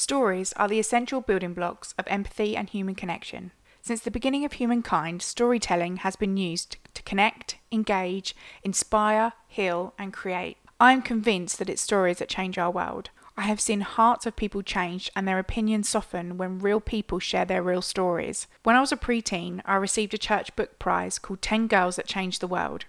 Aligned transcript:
Stories 0.00 0.54
are 0.54 0.66
the 0.66 0.78
essential 0.78 1.20
building 1.20 1.52
blocks 1.52 1.94
of 1.98 2.06
empathy 2.08 2.56
and 2.56 2.70
human 2.70 2.94
connection. 2.94 3.50
Since 3.82 4.00
the 4.00 4.10
beginning 4.10 4.46
of 4.46 4.54
humankind, 4.54 5.20
storytelling 5.20 5.98
has 5.98 6.16
been 6.16 6.38
used 6.38 6.78
to 6.94 7.02
connect, 7.02 7.58
engage, 7.70 8.34
inspire, 8.64 9.34
heal, 9.46 9.92
and 9.98 10.10
create. 10.10 10.56
I 10.80 10.94
am 10.94 11.02
convinced 11.02 11.58
that 11.58 11.68
it's 11.68 11.82
stories 11.82 12.16
that 12.16 12.30
change 12.30 12.56
our 12.56 12.70
world. 12.70 13.10
I 13.36 13.42
have 13.42 13.60
seen 13.60 13.82
hearts 13.82 14.24
of 14.24 14.36
people 14.36 14.62
change 14.62 15.10
and 15.14 15.28
their 15.28 15.38
opinions 15.38 15.90
soften 15.90 16.38
when 16.38 16.60
real 16.60 16.80
people 16.80 17.18
share 17.18 17.44
their 17.44 17.62
real 17.62 17.82
stories. 17.82 18.46
When 18.62 18.76
I 18.76 18.80
was 18.80 18.92
a 18.92 18.96
preteen, 18.96 19.60
I 19.66 19.76
received 19.76 20.14
a 20.14 20.18
church 20.18 20.56
book 20.56 20.78
prize 20.78 21.18
called 21.18 21.42
10 21.42 21.66
Girls 21.66 21.96
That 21.96 22.06
Changed 22.06 22.40
the 22.40 22.48
World. 22.48 22.86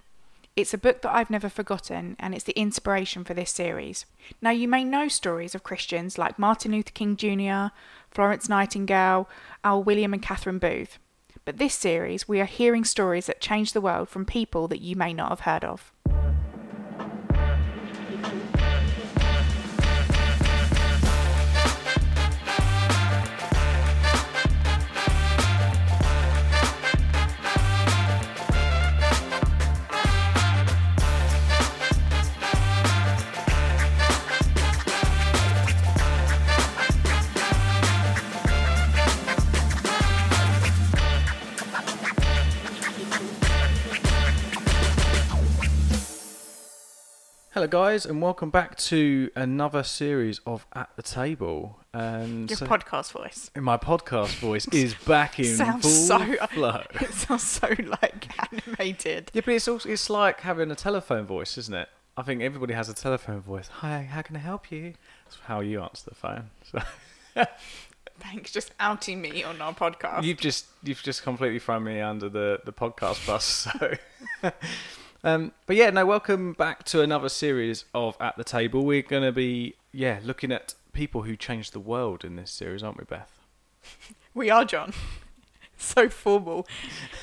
It's 0.57 0.73
a 0.73 0.77
book 0.77 1.01
that 1.01 1.15
I've 1.15 1.29
never 1.29 1.47
forgotten, 1.47 2.17
and 2.19 2.35
it's 2.35 2.43
the 2.43 2.59
inspiration 2.59 3.23
for 3.23 3.33
this 3.33 3.51
series. 3.51 4.05
Now, 4.41 4.49
you 4.49 4.67
may 4.67 4.83
know 4.83 5.07
stories 5.07 5.55
of 5.55 5.63
Christians 5.63 6.17
like 6.17 6.37
Martin 6.37 6.73
Luther 6.73 6.91
King 6.91 7.15
Jr., 7.15 7.73
Florence 8.09 8.49
Nightingale, 8.49 9.29
Al 9.63 9.81
William, 9.81 10.11
and 10.11 10.21
Catherine 10.21 10.59
Booth. 10.59 10.99
But 11.45 11.57
this 11.57 11.73
series, 11.73 12.27
we 12.27 12.41
are 12.41 12.45
hearing 12.45 12.83
stories 12.83 13.27
that 13.27 13.39
change 13.39 13.71
the 13.71 13.79
world 13.79 14.09
from 14.09 14.25
people 14.25 14.67
that 14.67 14.81
you 14.81 14.97
may 14.97 15.13
not 15.13 15.29
have 15.29 15.39
heard 15.41 15.63
of. 15.63 15.93
Hello, 47.61 47.69
guys, 47.69 48.07
and 48.07 48.23
welcome 48.23 48.49
back 48.49 48.75
to 48.75 49.29
another 49.35 49.83
series 49.83 50.39
of 50.47 50.65
At 50.73 50.89
the 50.95 51.03
Table. 51.03 51.77
And 51.93 52.49
Your 52.49 52.57
so- 52.57 52.65
podcast 52.65 53.11
voice. 53.11 53.51
my 53.55 53.77
podcast 53.77 54.39
voice 54.39 54.67
is 54.69 54.95
back 55.05 55.37
in 55.37 55.45
Sounds 55.57 55.83
full 55.83 56.17
so- 56.17 56.47
flow. 56.49 56.81
It 56.95 57.13
sounds 57.13 57.43
so 57.43 57.67
like 58.01 58.51
animated. 58.51 59.29
Yeah, 59.35 59.43
but 59.45 59.53
it's 59.53 59.67
also 59.67 59.89
it's 59.89 60.09
like 60.09 60.39
having 60.39 60.71
a 60.71 60.75
telephone 60.75 61.27
voice, 61.27 61.55
isn't 61.59 61.75
it? 61.75 61.87
I 62.17 62.23
think 62.23 62.41
everybody 62.41 62.73
has 62.73 62.89
a 62.89 62.95
telephone 62.95 63.41
voice. 63.41 63.67
Hi, 63.67 64.07
how 64.11 64.23
can 64.23 64.37
I 64.37 64.39
help 64.39 64.71
you? 64.71 64.95
That's 65.25 65.37
how 65.45 65.59
you 65.59 65.83
answer 65.83 66.09
the 66.09 66.15
phone. 66.15 66.49
So 66.63 67.45
Thanks, 68.19 68.51
just 68.51 68.71
outing 68.79 69.21
me 69.21 69.43
on 69.43 69.61
our 69.61 69.75
podcast. 69.75 70.23
you've 70.23 70.39
just 70.39 70.65
you've 70.81 71.03
just 71.03 71.21
completely 71.21 71.59
thrown 71.59 71.83
me 71.83 72.01
under 72.01 72.27
the 72.27 72.59
the 72.65 72.73
podcast 72.73 73.27
bus. 73.27 73.67
So. 74.41 74.51
Um, 75.23 75.51
but 75.67 75.75
yeah, 75.75 75.91
no, 75.91 76.05
welcome 76.05 76.53
back 76.53 76.83
to 76.85 77.01
another 77.01 77.29
series 77.29 77.85
of 77.93 78.17
At 78.19 78.37
the 78.37 78.43
Table. 78.43 78.83
We're 78.83 79.03
going 79.03 79.23
to 79.23 79.31
be, 79.31 79.75
yeah, 79.91 80.19
looking 80.23 80.51
at 80.51 80.73
people 80.93 81.23
who 81.23 81.35
changed 81.35 81.73
the 81.73 81.79
world 81.79 82.25
in 82.25 82.35
this 82.37 82.49
series, 82.49 82.81
aren't 82.81 82.97
we, 82.97 83.05
Beth? 83.05 83.39
We 84.33 84.49
are, 84.49 84.63
John. 84.63 84.93
so 85.77 86.07
formal. 86.07 86.65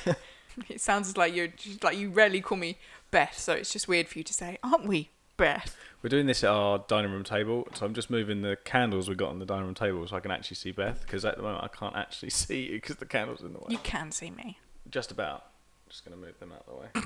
it 0.69 0.79
sounds 0.79 1.17
like 1.17 1.35
you're 1.35 1.47
like 1.81 1.97
you 1.97 2.11
rarely 2.11 2.39
call 2.39 2.55
me 2.59 2.77
Beth, 3.09 3.35
so 3.35 3.53
it's 3.53 3.73
just 3.73 3.87
weird 3.87 4.07
for 4.07 4.19
you 4.19 4.23
to 4.25 4.31
say, 4.31 4.59
"Aren't 4.61 4.85
we, 4.85 5.09
Beth?" 5.35 5.75
We're 6.03 6.09
doing 6.09 6.27
this 6.27 6.43
at 6.43 6.51
our 6.51 6.85
dining 6.87 7.11
room 7.11 7.23
table, 7.23 7.67
so 7.73 7.87
I'm 7.87 7.95
just 7.95 8.11
moving 8.11 8.43
the 8.43 8.57
candles 8.63 9.09
we 9.09 9.15
got 9.15 9.29
on 9.29 9.39
the 9.39 9.45
dining 9.47 9.65
room 9.65 9.73
table 9.73 10.07
so 10.07 10.17
I 10.17 10.19
can 10.19 10.29
actually 10.29 10.57
see 10.57 10.71
Beth, 10.71 11.01
because 11.01 11.25
at 11.25 11.35
the 11.37 11.41
moment 11.41 11.63
I 11.63 11.67
can't 11.67 11.95
actually 11.95 12.29
see 12.29 12.67
you 12.67 12.73
because 12.73 12.97
the 12.97 13.07
candle's 13.07 13.41
in 13.41 13.53
the 13.53 13.59
way. 13.59 13.65
You 13.69 13.79
can 13.79 14.11
see 14.11 14.29
me. 14.29 14.59
Just 14.91 15.09
about. 15.09 15.45
Just 15.89 16.05
going 16.05 16.15
to 16.15 16.23
move 16.23 16.39
them 16.39 16.51
out 16.51 16.65
of 16.67 16.75
the 16.75 16.79
way. 16.79 17.05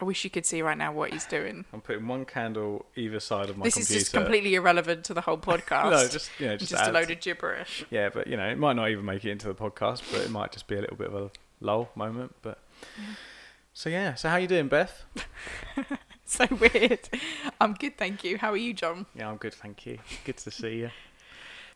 I 0.00 0.04
wish 0.04 0.24
you 0.24 0.30
could 0.30 0.44
see 0.44 0.60
right 0.60 0.76
now 0.76 0.92
what 0.92 1.12
he's 1.12 1.24
doing. 1.24 1.64
I'm 1.72 1.80
putting 1.80 2.08
one 2.08 2.24
candle 2.24 2.84
either 2.96 3.20
side 3.20 3.48
of 3.48 3.56
my 3.56 3.64
this 3.64 3.74
computer. 3.74 3.96
is 3.96 4.02
just 4.02 4.12
completely 4.12 4.54
irrelevant 4.56 5.04
to 5.04 5.14
the 5.14 5.20
whole 5.20 5.38
podcast. 5.38 5.90
No, 5.90 6.08
just 6.08 6.30
you 6.38 6.46
know, 6.46 6.56
just, 6.56 6.72
just 6.72 6.88
a 6.88 6.92
load 6.92 7.10
of 7.10 7.20
gibberish. 7.20 7.84
Yeah, 7.90 8.08
but 8.08 8.26
you 8.26 8.36
know, 8.36 8.48
it 8.48 8.58
might 8.58 8.74
not 8.74 8.90
even 8.90 9.04
make 9.04 9.24
it 9.24 9.30
into 9.30 9.46
the 9.46 9.54
podcast, 9.54 10.02
but 10.10 10.22
it 10.22 10.30
might 10.30 10.50
just 10.52 10.66
be 10.66 10.76
a 10.76 10.80
little 10.80 10.96
bit 10.96 11.08
of 11.08 11.14
a 11.14 11.30
lull 11.60 11.90
moment. 11.94 12.34
But 12.42 12.58
so 13.72 13.88
yeah, 13.88 14.14
so 14.14 14.28
how 14.28 14.36
you 14.36 14.48
doing, 14.48 14.68
Beth? 14.68 15.04
So 16.26 16.46
weird. 16.50 17.00
I'm 17.60 17.74
good, 17.74 17.98
thank 17.98 18.24
you. 18.24 18.38
How 18.38 18.50
are 18.52 18.56
you, 18.56 18.72
John? 18.72 19.06
Yeah, 19.14 19.28
I'm 19.28 19.36
good, 19.36 19.54
thank 19.54 19.84
you. 19.86 19.98
Good 20.24 20.38
to 20.38 20.50
see 20.50 20.78
you. 20.78 20.90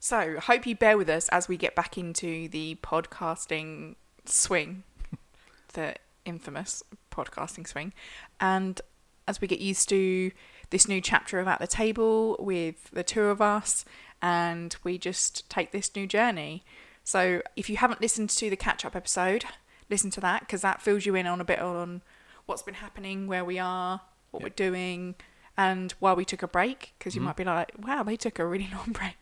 So, 0.00 0.38
hope 0.40 0.66
you 0.66 0.74
bear 0.74 0.96
with 0.96 1.08
us 1.08 1.28
as 1.28 1.48
we 1.48 1.56
get 1.56 1.74
back 1.74 1.98
into 1.98 2.48
the 2.48 2.78
podcasting 2.82 3.96
swing, 4.24 4.84
the 5.74 5.96
infamous 6.28 6.82
podcasting 7.10 7.66
swing, 7.66 7.92
and 8.40 8.80
as 9.26 9.40
we 9.40 9.48
get 9.48 9.60
used 9.60 9.88
to 9.90 10.30
this 10.70 10.88
new 10.88 11.00
chapter 11.00 11.38
of 11.38 11.48
At 11.48 11.60
the 11.60 11.66
Table 11.66 12.36
with 12.38 12.90
the 12.90 13.02
two 13.02 13.24
of 13.24 13.40
us, 13.40 13.84
and 14.20 14.74
we 14.84 14.98
just 14.98 15.48
take 15.50 15.70
this 15.70 15.94
new 15.94 16.06
journey. 16.06 16.64
So, 17.04 17.42
if 17.56 17.70
you 17.70 17.76
haven't 17.76 18.00
listened 18.00 18.30
to 18.30 18.50
the 18.50 18.56
catch 18.56 18.84
up 18.84 18.94
episode, 18.94 19.44
listen 19.90 20.10
to 20.10 20.20
that 20.20 20.40
because 20.40 20.62
that 20.62 20.82
fills 20.82 21.06
you 21.06 21.14
in 21.14 21.26
on 21.26 21.40
a 21.40 21.44
bit 21.44 21.60
on 21.60 22.02
what's 22.46 22.62
been 22.62 22.74
happening, 22.74 23.26
where 23.26 23.44
we 23.44 23.58
are, 23.58 24.00
what 24.30 24.42
we're 24.42 24.48
doing, 24.50 25.14
and 25.56 25.92
why 26.00 26.12
we 26.12 26.24
took 26.24 26.42
a 26.42 26.48
break. 26.48 26.94
Because 26.98 27.14
you 27.14 27.20
might 27.20 27.36
be 27.36 27.44
like, 27.44 27.72
wow, 27.78 28.02
they 28.02 28.16
took 28.16 28.38
a 28.38 28.46
really 28.46 28.68
long 28.74 28.92
break. 28.92 29.16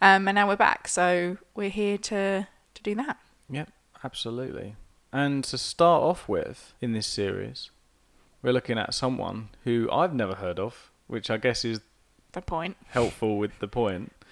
Um, 0.00 0.26
and 0.28 0.34
now 0.34 0.48
we're 0.48 0.56
back, 0.56 0.88
so 0.88 1.38
we're 1.54 1.70
here 1.70 1.98
to 1.98 2.46
to 2.74 2.82
do 2.82 2.94
that. 2.96 3.18
Yep, 3.50 3.70
absolutely. 4.04 4.76
And 5.12 5.44
to 5.44 5.58
start 5.58 6.02
off 6.02 6.28
with 6.28 6.72
in 6.80 6.92
this 6.92 7.06
series, 7.06 7.70
we're 8.42 8.52
looking 8.52 8.78
at 8.78 8.94
someone 8.94 9.50
who 9.64 9.88
I've 9.92 10.14
never 10.14 10.36
heard 10.36 10.58
of, 10.58 10.90
which 11.06 11.30
I 11.30 11.36
guess 11.36 11.64
is 11.64 11.80
The 12.32 12.40
point. 12.40 12.76
helpful 12.88 13.36
with 13.38 13.58
the 13.58 13.68
point. 13.68 14.12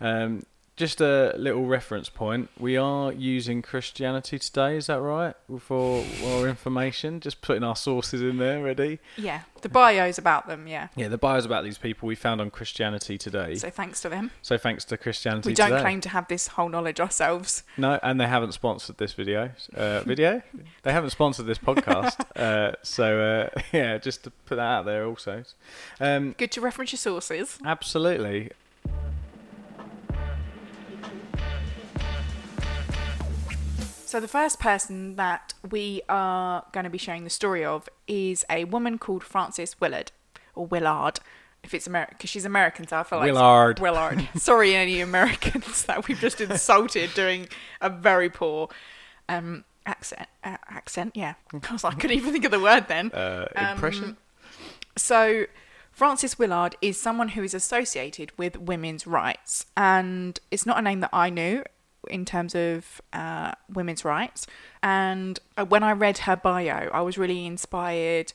Um, 0.00 0.44
just 0.78 1.00
a 1.00 1.34
little 1.36 1.66
reference 1.66 2.08
point. 2.08 2.48
We 2.58 2.76
are 2.76 3.12
using 3.12 3.62
Christianity 3.62 4.38
Today, 4.38 4.76
is 4.76 4.86
that 4.86 5.00
right? 5.00 5.34
For 5.58 6.04
our 6.24 6.46
information, 6.48 7.18
just 7.18 7.42
putting 7.42 7.64
our 7.64 7.74
sources 7.76 8.22
in 8.22 8.38
there 8.38 8.62
ready. 8.62 9.00
Yeah, 9.16 9.42
the 9.60 9.68
bio's 9.68 10.18
about 10.18 10.46
them. 10.46 10.68
Yeah, 10.68 10.88
Yeah, 10.94 11.08
the 11.08 11.18
bios 11.18 11.44
about 11.44 11.64
these 11.64 11.78
people 11.78 12.06
we 12.06 12.14
found 12.14 12.40
on 12.40 12.50
Christianity 12.50 13.18
Today. 13.18 13.56
so 13.56 13.70
thanks 13.70 14.00
to 14.02 14.08
them. 14.08 14.30
So 14.40 14.56
thanks 14.56 14.84
to 14.86 14.96
Christianity 14.96 15.50
We 15.50 15.54
don't 15.54 15.70
today. 15.70 15.80
claim 15.82 16.00
to 16.02 16.08
have 16.10 16.28
this 16.28 16.46
whole 16.46 16.68
knowledge 16.68 17.00
ourselves. 17.00 17.64
No, 17.76 17.98
and 18.02 18.20
they 18.20 18.28
haven't 18.28 18.52
sponsored 18.52 18.98
this 18.98 19.12
video. 19.12 19.50
Uh, 19.76 20.00
video? 20.06 20.42
they 20.84 20.92
haven't 20.92 21.10
sponsored 21.10 21.46
this 21.46 21.58
podcast. 21.58 22.20
Uh, 22.36 22.76
so 22.82 23.20
uh, 23.56 23.60
yeah, 23.72 23.98
just 23.98 24.22
to 24.24 24.30
put 24.46 24.54
that 24.56 24.62
out 24.62 24.84
there 24.84 25.04
also. 25.04 25.42
Um, 26.00 26.36
Good 26.38 26.52
to 26.52 26.60
reference 26.60 26.92
your 26.92 26.98
sources. 26.98 27.58
absolutely. 27.64 28.52
So 34.08 34.20
the 34.20 34.26
first 34.26 34.58
person 34.58 35.16
that 35.16 35.52
we 35.70 36.00
are 36.08 36.64
going 36.72 36.84
to 36.84 36.90
be 36.90 36.96
sharing 36.96 37.24
the 37.24 37.30
story 37.30 37.62
of 37.62 37.90
is 38.06 38.42
a 38.48 38.64
woman 38.64 38.96
called 38.96 39.22
Frances 39.22 39.78
Willard 39.82 40.12
or 40.54 40.64
Willard. 40.64 41.20
If 41.62 41.74
it's 41.74 41.86
American, 41.86 42.14
because 42.16 42.30
she's 42.30 42.46
American, 42.46 42.88
so 42.88 43.00
I 43.00 43.02
feel 43.02 43.18
like 43.18 43.26
Willard. 43.30 43.80
Willard. 43.80 44.26
Sorry, 44.36 44.74
any 44.74 45.02
Americans 45.02 45.84
that 45.84 46.08
we've 46.08 46.18
just 46.18 46.40
insulted 46.40 47.12
doing 47.12 47.48
a 47.82 47.90
very 47.90 48.30
poor 48.30 48.70
um, 49.28 49.64
accent. 49.84 50.26
Uh, 50.42 50.56
accent, 50.70 51.14
yeah. 51.14 51.34
Because 51.52 51.84
I 51.84 51.92
couldn't 51.92 52.16
even 52.16 52.32
think 52.32 52.46
of 52.46 52.50
the 52.50 52.60
word 52.60 52.88
then. 52.88 53.10
Uh, 53.12 53.48
impression. 53.72 54.04
Um, 54.04 54.16
So, 54.96 55.44
Frances 55.92 56.38
Willard 56.38 56.76
is 56.80 56.98
someone 56.98 57.28
who 57.30 57.42
is 57.42 57.52
associated 57.52 58.32
with 58.38 58.56
women's 58.56 59.06
rights, 59.06 59.66
and 59.76 60.40
it's 60.50 60.64
not 60.64 60.78
a 60.78 60.82
name 60.82 61.00
that 61.00 61.10
I 61.12 61.28
knew 61.28 61.62
in 62.10 62.24
terms 62.24 62.54
of 62.54 63.00
uh, 63.12 63.52
women's 63.72 64.04
rights. 64.04 64.46
And 64.82 65.38
uh, 65.56 65.64
when 65.64 65.82
I 65.82 65.92
read 65.92 66.18
her 66.18 66.36
bio, 66.36 66.90
I 66.92 67.00
was 67.00 67.18
really 67.18 67.46
inspired 67.46 68.32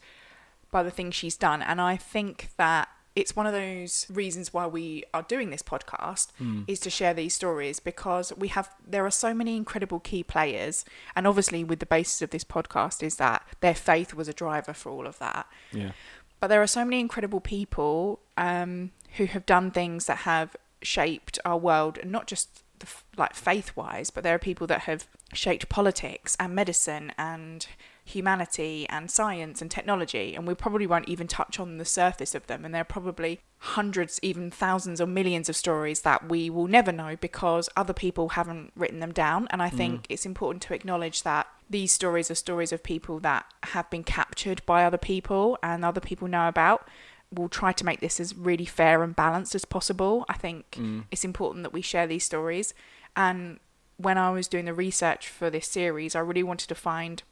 by 0.72 0.84
the 0.84 0.92
things 0.92 1.16
she's 1.16 1.38
done, 1.38 1.62
and 1.62 1.80
I 1.80 1.98
think 1.98 2.50
that 2.58 2.90
it's 3.16 3.36
one 3.36 3.46
of 3.46 3.54
those 3.54 4.08
reasons 4.12 4.52
why 4.54 4.66
we 4.66 5.04
are 5.14 5.22
doing 5.22 5.52
this 5.52 5.62
podcast 5.62 6.30
is 6.66 6.80
to 6.80 6.90
share 6.90 7.14
these 7.14 7.36
stories 7.36 7.80
because 7.80 8.34
we 8.36 8.48
have 8.48 8.74
there 8.88 9.06
are 9.06 9.12
so 9.12 9.36
many 9.36 9.56
incredible 9.56 10.00
key 10.00 10.24
players 10.24 10.84
and 11.16 11.28
obviously 11.28 11.64
with 11.64 11.78
the 11.78 11.86
basis 11.86 12.24
of 12.24 12.32
this 12.32 12.44
podcast 12.44 13.04
is 13.04 13.18
that 13.18 13.46
their 13.60 13.76
faith 13.76 14.16
was 14.16 14.28
a 14.28 14.34
driver 14.34 14.74
for 14.74 14.90
all 14.90 15.06
of 15.06 15.20
that 15.20 15.46
yeah. 15.72 15.92
but 16.40 16.48
there 16.48 16.60
are 16.60 16.66
so 16.66 16.84
many 16.84 17.00
incredible 17.00 17.40
people 17.40 18.20
um, 18.36 18.90
who 19.18 19.26
have 19.26 19.46
done 19.46 19.70
things 19.70 20.08
that 20.08 20.20
have 20.20 20.56
shaped 20.84 21.40
our 21.46 21.58
world, 21.58 21.98
and 21.98 22.12
not 22.12 22.28
just 22.28 22.64
the, 22.84 22.88
like 23.18 23.34
faith 23.36 23.76
wise, 23.76 24.10
but 24.10 24.24
there 24.24 24.36
are 24.36 24.40
people 24.40 24.68
that 24.68 24.82
have 24.82 25.08
shaped 25.34 25.70
politics 25.70 26.38
and 26.40 26.54
medicine 26.54 27.12
and 27.18 27.68
humanity 28.06 28.86
and 28.90 29.10
science 29.10 29.62
and 29.62 29.72
technology, 29.72 30.36
and 30.36 30.46
we 30.46 30.54
probably 30.54 30.86
won't 30.86 31.08
even 31.08 31.28
touch 31.28 31.60
on 31.60 31.78
the 31.78 31.86
surface 31.86 32.36
of 32.36 32.48
them. 32.48 32.66
And 32.66 32.74
there 32.74 32.82
are 32.82 32.86
probably 32.86 33.40
hundreds, 33.60 34.20
even 34.22 34.52
thousands 34.52 35.00
or 35.00 35.08
millions 35.08 35.48
of 35.50 35.56
stories 35.56 36.02
that 36.02 36.30
we 36.30 36.50
will 36.50 36.68
never 36.68 36.92
know 36.92 37.16
because 37.16 37.70
other 37.78 37.94
people 37.94 38.30
haven't 38.30 38.74
written 38.76 39.00
them 39.00 39.14
down. 39.14 39.48
And 39.52 39.62
I 39.62 39.70
mm. 39.70 39.78
think 39.78 40.06
it's 40.10 40.26
important 40.26 40.62
to 40.64 40.74
acknowledge 40.74 41.24
that 41.24 41.48
these 41.70 41.92
stories 41.92 42.30
are 42.30 42.36
stories 42.36 42.72
of 42.72 42.84
people 42.84 43.20
that 43.22 43.46
have 43.64 43.90
been 43.90 44.04
captured 44.04 44.62
by 44.66 44.84
other 44.84 44.98
people 44.98 45.58
and 45.64 45.86
other 45.86 46.02
people 46.02 46.28
know 46.28 46.48
about. 46.48 46.88
We'll 47.34 47.50
try 47.50 47.72
to 47.72 47.86
make 47.86 48.00
this 48.00 48.20
as 48.20 48.36
really 48.36 48.66
fair 48.66 49.02
and 49.04 49.16
balanced 49.16 49.56
as 49.56 49.66
possible. 49.66 50.26
I 50.30 50.34
think 50.34 50.78
it's 51.12 51.26
important 51.26 51.64
that 51.64 51.74
we 51.74 51.82
share 51.82 52.08
these 52.08 52.24
stories. 52.24 52.74
And 53.16 53.60
when 53.98 54.18
I 54.18 54.32
was 54.32 54.48
doing 54.48 54.66
the 54.66 54.74
research 54.74 55.28
for 55.28 55.50
this 55.50 55.68
series, 55.68 56.16
I 56.16 56.20
really 56.20 56.44
wanted 56.44 56.68
to 56.70 56.76
find 56.76 57.24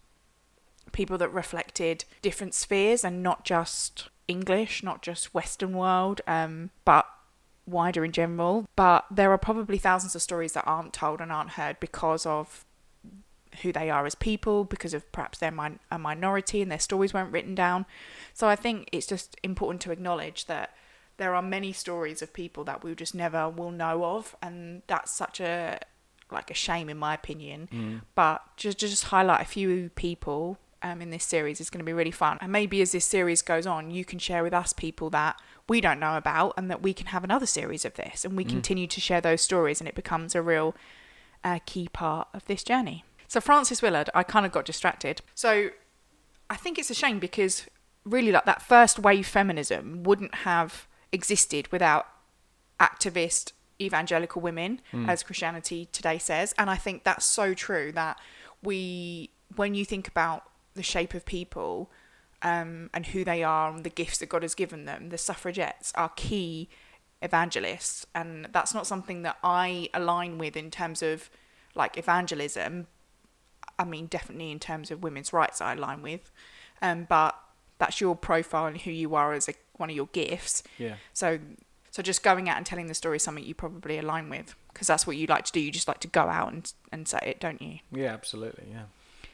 people 0.92 1.18
that 1.18 1.34
reflected 1.34 2.06
different 2.22 2.54
spheres 2.54 3.04
and 3.04 3.22
not 3.24 3.46
just 3.46 4.10
English, 4.28 4.84
not 4.84 5.02
just 5.02 5.34
Western 5.34 5.74
world, 5.74 6.22
um, 6.28 6.70
but 6.86 7.06
wider 7.66 8.04
in 8.04 8.12
general. 8.12 8.68
But 8.76 9.06
there 9.12 9.32
are 9.32 9.38
probably 9.38 9.78
thousands 9.78 10.16
of 10.16 10.22
stories 10.22 10.54
that 10.54 10.68
aren't 10.68 10.94
told 10.94 11.22
and 11.22 11.32
aren't 11.32 11.52
heard 11.52 11.80
because 11.80 12.26
of 12.26 12.66
who 13.62 13.72
they 13.72 13.90
are 13.90 14.06
as 14.06 14.16
people, 14.16 14.64
because 14.64 14.94
of 14.94 15.12
perhaps 15.12 15.38
they're 15.40 15.52
min- 15.52 15.80
a 15.92 16.00
minority 16.00 16.62
and 16.62 16.72
their 16.72 16.80
stories 16.80 17.14
weren't 17.14 17.32
written 17.32 17.56
down. 17.56 17.86
So 18.34 18.48
I 18.48 18.56
think 18.56 18.90
it's 18.92 19.08
just 19.08 19.38
important 19.44 19.82
to 19.82 19.92
acknowledge 19.92 20.46
that 20.46 20.76
there 21.18 21.36
are 21.36 21.42
many 21.42 21.74
stories 21.74 22.22
of 22.22 22.34
people 22.34 22.64
that 22.64 22.84
we 22.84 22.96
just 22.96 23.14
never 23.14 23.50
will 23.50 23.72
know 23.72 24.04
of, 24.06 24.36
and 24.42 24.82
that's 24.88 25.12
such 25.12 25.40
a 25.40 25.80
like 26.32 26.50
a 26.50 26.54
shame 26.54 26.90
in 26.90 26.98
my 26.98 27.14
opinion. 27.14 28.02
But 28.16 28.42
just 28.58 28.80
just 28.80 29.04
highlight 29.06 29.42
a 29.42 29.46
few 29.46 29.90
people 29.96 30.58
um, 30.82 31.02
in 31.02 31.12
this 31.12 31.26
series 31.26 31.62
is 31.62 31.70
going 31.70 31.80
to 31.80 31.86
be 31.86 31.94
really 31.94 32.10
fun. 32.12 32.40
And 32.42 32.52
maybe 32.52 32.82
as 32.82 32.94
this 32.94 33.06
series 33.06 33.42
goes 33.44 33.68
on, 33.68 33.92
you 33.92 34.04
can 34.04 34.18
share 34.18 34.42
with 34.42 34.54
us 34.54 34.74
people 34.74 35.10
that 35.12 35.40
we 35.68 35.80
don't 35.80 36.00
know 36.00 36.18
about, 36.18 36.54
and 36.58 36.72
that 36.72 36.82
we 36.82 36.94
can 36.94 37.08
have 37.08 37.24
another 37.24 37.46
series 37.46 37.86
of 37.86 37.94
this, 37.96 38.26
and 38.26 38.36
we 38.36 38.44
continue 38.44 38.88
to 38.88 39.02
share 39.02 39.22
those 39.22 39.42
stories, 39.42 39.80
and 39.80 39.88
it 39.88 39.94
becomes 39.96 40.34
a 40.34 40.42
real 40.42 40.74
uh, 41.44 41.60
key 41.66 41.88
part 41.90 42.30
of 42.34 42.46
this 42.46 42.64
journey. 42.64 43.04
So 43.32 43.40
Frances 43.40 43.82
Willard, 43.82 44.10
I 44.14 44.24
kind 44.24 44.46
of 44.46 44.52
got 44.52 44.66
distracted. 44.66 45.22
So 45.36 45.70
I 46.50 46.58
think 46.58 46.78
it's 46.78 46.90
a 46.90 46.94
shame 46.94 47.18
because 47.18 47.66
really, 48.04 48.30
like 48.30 48.44
that 48.44 48.62
first 48.62 49.00
wave 49.00 49.26
feminism 49.26 50.04
wouldn't 50.04 50.36
have 50.36 50.86
existed 51.14 51.72
without 51.72 52.08
activist 52.78 53.54
evangelical 53.80 54.42
women, 54.42 54.82
as 55.08 55.24
Christianity 55.24 55.88
Today 55.94 56.18
says. 56.18 56.54
And 56.58 56.70
I 56.70 56.76
think 56.76 57.06
that's 57.06 57.24
so 57.24 57.54
true 57.54 57.94
that 57.94 58.20
we, 58.62 59.30
when 59.56 59.76
you 59.76 59.86
think 59.86 60.10
about 60.10 60.44
the 60.74 60.84
shape 60.84 61.14
of 61.14 61.24
people 61.24 61.90
um, 62.42 62.90
and 62.94 63.06
who 63.06 63.24
they 63.24 63.44
are 63.44 63.72
and 63.72 63.86
the 63.86 63.90
gifts 63.90 64.18
that 64.18 64.28
God 64.28 64.42
has 64.42 64.56
given 64.56 64.84
them, 64.84 65.08
the 65.08 65.18
suffragettes 65.18 65.94
are 65.96 66.12
key 66.18 66.68
evangelists. 67.22 68.06
And 68.14 68.50
that's 68.52 68.74
not 68.74 68.88
something 68.88 69.22
that 69.22 69.38
I 69.42 69.88
align 69.94 70.38
with 70.38 70.58
in 70.58 70.70
terms 70.70 71.02
of 71.02 71.30
like 71.76 71.98
evangelism. 71.98 72.88
I 73.82 73.86
mean, 73.86 74.06
definitely 74.06 74.52
in 74.52 74.60
terms 74.60 74.92
of 74.92 75.02
women's 75.02 75.34
rights, 75.34 75.60
I 75.60 75.74
align 75.74 76.02
with. 76.02 76.32
Um, 76.82 77.06
but 77.10 77.36
that's 77.80 78.00
your 78.00 78.16
profile 78.16 78.68
and 78.68 78.78
who 78.78 78.92
you 78.92 79.16
are 79.16 79.34
as 79.34 79.50
a, 79.50 79.54
one 79.78 79.90
of 79.90 79.96
your 79.96 80.10
gifts. 80.14 80.62
Yeah. 80.78 80.96
So, 81.14 81.40
so 81.90 82.04
just 82.04 82.24
going 82.24 82.48
out 82.48 82.58
and 82.58 82.66
telling 82.66 82.88
the 82.88 82.94
story 82.94 83.16
is 83.18 83.24
something 83.24 83.44
you 83.44 83.56
probably 83.56 83.98
align 83.98 84.30
with 84.30 84.56
because 84.72 84.88
that's 84.88 85.08
what 85.08 85.18
you 85.18 85.26
like 85.26 85.46
to 85.46 85.52
do. 85.52 85.60
You 85.60 85.72
just 85.72 85.88
like 85.88 86.00
to 86.02 86.08
go 86.08 86.22
out 86.22 86.54
and 86.54 86.72
and 86.92 87.08
say 87.08 87.20
it, 87.24 87.40
don't 87.40 87.62
you? 87.62 87.80
Yeah, 87.92 88.14
absolutely. 88.14 88.68
Yeah. 88.72 88.84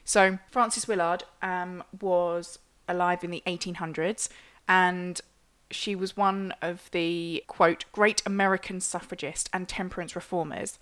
So 0.05 0.39
Frances 0.49 0.87
Willard 0.87 1.23
um, 1.41 1.83
was 2.01 2.59
alive 2.87 3.25
in 3.25 3.31
the 3.31 3.43
1800s, 3.45 4.29
and 4.67 5.19
she 5.69 5.95
was 5.95 6.15
one 6.15 6.53
of 6.61 6.89
the 6.91 7.43
quote 7.47 7.83
great 7.91 8.23
American 8.25 8.79
suffragist 8.79 9.49
and 9.51 9.67
temperance 9.67 10.15
reformers. 10.15 10.79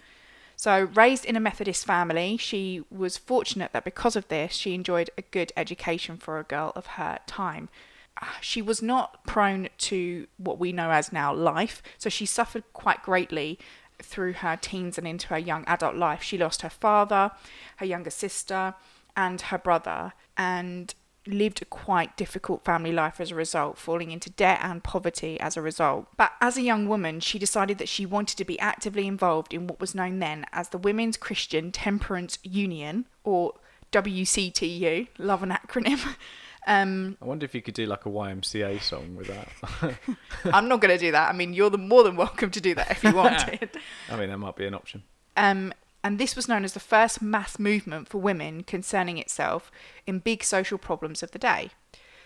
So, 0.55 0.85
raised 0.93 1.25
in 1.25 1.35
a 1.35 1.39
Methodist 1.39 1.85
family, 1.85 2.37
she 2.37 2.83
was 2.89 3.17
fortunate 3.17 3.73
that 3.73 3.83
because 3.83 4.15
of 4.15 4.27
this, 4.29 4.53
she 4.53 4.73
enjoyed 4.73 5.09
a 5.17 5.21
good 5.21 5.51
education 5.57 6.17
for 6.17 6.39
a 6.39 6.43
girl 6.43 6.71
of 6.75 6.85
her 6.85 7.19
time. 7.27 7.69
Ah, 8.21 8.37
She 8.41 8.61
was 8.61 8.81
not 8.81 9.25
prone 9.25 9.69
to 9.79 10.27
what 10.37 10.57
we 10.57 10.71
know 10.71 10.91
as 10.91 11.11
now 11.11 11.33
life, 11.33 11.83
so 11.97 12.09
she 12.09 12.25
suffered 12.25 12.63
quite 12.73 13.03
greatly 13.03 13.59
through 14.01 14.33
her 14.33 14.57
teens 14.57 14.97
and 14.97 15.07
into 15.07 15.27
her 15.27 15.37
young 15.37 15.65
adult 15.65 15.95
life. 15.95 16.23
She 16.23 16.37
lost 16.37 16.61
her 16.61 16.69
father, 16.69 17.31
her 17.77 17.85
younger 17.85 18.09
sister, 18.09 18.75
and 19.15 19.39
her 19.41 19.57
brother, 19.57 20.13
and 20.37 20.93
lived 21.27 21.61
a 21.61 21.65
quite 21.65 22.15
difficult 22.17 22.63
family 22.63 22.91
life 22.91 23.19
as 23.19 23.31
a 23.31 23.35
result, 23.35 23.77
falling 23.77 24.11
into 24.11 24.29
debt 24.29 24.59
and 24.61 24.83
poverty 24.83 25.39
as 25.39 25.57
a 25.57 25.61
result. 25.61 26.07
But 26.17 26.31
as 26.41 26.57
a 26.57 26.61
young 26.61 26.87
woman, 26.87 27.19
she 27.19 27.39
decided 27.39 27.77
that 27.77 27.89
she 27.89 28.05
wanted 28.05 28.37
to 28.37 28.45
be 28.45 28.59
actively 28.59 29.07
involved 29.07 29.53
in 29.53 29.67
what 29.67 29.79
was 29.79 29.95
known 29.95 30.19
then 30.19 30.45
as 30.51 30.69
the 30.69 30.77
Women's 30.77 31.17
Christian 31.17 31.71
Temperance 31.71 32.37
Union, 32.43 33.05
or 33.23 33.53
WCTU, 33.91 35.07
love 35.17 35.43
an 35.43 35.49
acronym. 35.49 36.15
Um, 36.67 37.17
I 37.21 37.25
wonder 37.25 37.45
if 37.45 37.53
you 37.53 37.61
could 37.61 37.75
do 37.75 37.85
like 37.85 38.05
a 38.05 38.09
YMCA 38.09 38.81
song 38.81 39.15
with 39.15 39.27
that. 39.27 39.47
I'm 40.51 40.67
not 40.67 40.81
going 40.81 40.93
to 40.93 40.97
do 40.97 41.11
that. 41.11 41.29
I 41.29 41.33
mean, 41.33 41.53
you're 41.53 41.69
the 41.69 41.77
more 41.77 42.03
than 42.03 42.15
welcome 42.15 42.49
to 42.51 42.61
do 42.61 42.73
that 42.75 42.89
if 42.89 43.03
you 43.03 43.11
wanted. 43.15 43.69
I 44.09 44.15
mean, 44.17 44.29
that 44.29 44.37
might 44.37 44.55
be 44.55 44.65
an 44.65 44.73
option. 44.73 45.03
Um, 45.37 45.73
and 46.05 46.19
this 46.19 46.35
was 46.35 46.47
known 46.47 46.63
as 46.63 46.73
the 46.73 46.79
first 46.79 47.19
mass 47.19 47.57
movement 47.57 48.07
for 48.07 48.19
women 48.19 48.61
concerning 48.61 49.17
itself 49.17 49.71
in 50.05 50.19
big 50.19 50.43
social 50.43 50.77
problems 50.77 51.23
of 51.23 51.31
the 51.31 51.39
day. 51.39 51.71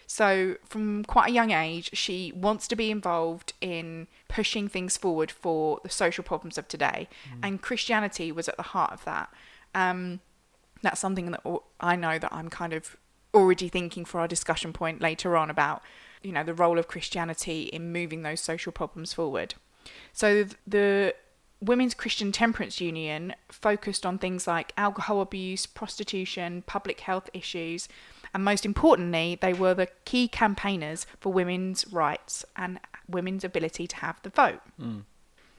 So, 0.05 0.57
from 0.65 1.05
quite 1.05 1.29
a 1.29 1.31
young 1.31 1.51
age, 1.51 1.91
she 1.93 2.33
wants 2.35 2.67
to 2.67 2.75
be 2.75 2.91
involved 2.91 3.53
in 3.61 4.07
pushing 4.27 4.67
things 4.67 4.97
forward 4.97 5.31
for 5.31 5.79
the 5.81 5.89
social 5.89 6.25
problems 6.25 6.57
of 6.57 6.67
today. 6.67 7.07
And 7.41 7.61
Christianity 7.61 8.33
was 8.33 8.49
at 8.49 8.57
the 8.57 8.63
heart 8.63 8.91
of 8.91 9.05
that. 9.05 9.33
Um, 9.73 10.19
that's 10.81 10.99
something 10.99 11.31
that 11.31 11.41
I 11.79 11.95
know 11.95 12.19
that 12.19 12.33
I'm 12.33 12.49
kind 12.49 12.73
of 12.73 12.97
already 13.33 13.69
thinking 13.69 14.03
for 14.03 14.19
our 14.19 14.27
discussion 14.27 14.73
point 14.73 14.99
later 14.99 15.37
on 15.37 15.49
about, 15.49 15.81
you 16.21 16.33
know, 16.33 16.43
the 16.43 16.53
role 16.53 16.77
of 16.77 16.89
Christianity 16.89 17.61
in 17.61 17.93
moving 17.93 18.23
those 18.23 18.41
social 18.41 18.73
problems 18.73 19.13
forward. 19.13 19.55
So 20.11 20.47
the 20.67 21.15
Women's 21.61 21.93
Christian 21.93 22.31
Temperance 22.31 22.79
Union 22.79 23.35
focused 23.49 24.05
on 24.05 24.17
things 24.17 24.47
like 24.47 24.71
alcohol 24.77 25.21
abuse, 25.21 25.65
prostitution, 25.65 26.63
public 26.65 27.01
health 27.01 27.29
issues, 27.33 27.89
and 28.33 28.45
most 28.45 28.65
importantly, 28.65 29.37
they 29.41 29.53
were 29.53 29.73
the 29.73 29.89
key 30.05 30.27
campaigners 30.27 31.05
for 31.19 31.33
women's 31.33 31.85
rights 31.91 32.45
and 32.55 32.79
women's 33.09 33.43
ability 33.43 33.87
to 33.87 33.95
have 33.97 34.21
the 34.23 34.29
vote. 34.29 34.61
Mm. 34.79 35.03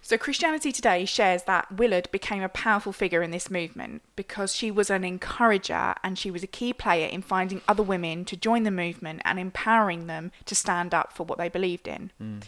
So, 0.03 0.17
Christianity 0.17 0.73
Today 0.73 1.05
shares 1.05 1.43
that 1.43 1.71
Willard 1.71 2.11
became 2.11 2.43
a 2.43 2.49
powerful 2.49 2.93
figure 2.93 3.23
in 3.23 3.33
this 3.33 3.51
movement 3.51 4.03
because 4.17 4.57
she 4.57 4.71
was 4.71 4.89
an 4.89 5.05
encourager 5.05 5.95
and 6.03 6.19
she 6.19 6.31
was 6.31 6.43
a 6.43 6.47
key 6.47 6.73
player 6.73 7.07
in 7.07 7.21
finding 7.21 7.61
other 7.69 7.83
women 7.83 8.25
to 8.25 8.37
join 8.37 8.63
the 8.63 8.71
movement 8.71 9.21
and 9.27 9.39
empowering 9.39 10.07
them 10.07 10.33
to 10.47 10.55
stand 10.55 10.95
up 10.95 11.13
for 11.13 11.25
what 11.25 11.39
they 11.39 11.51
believed 11.51 11.87
in. 11.87 12.11
Mm. 12.21 12.43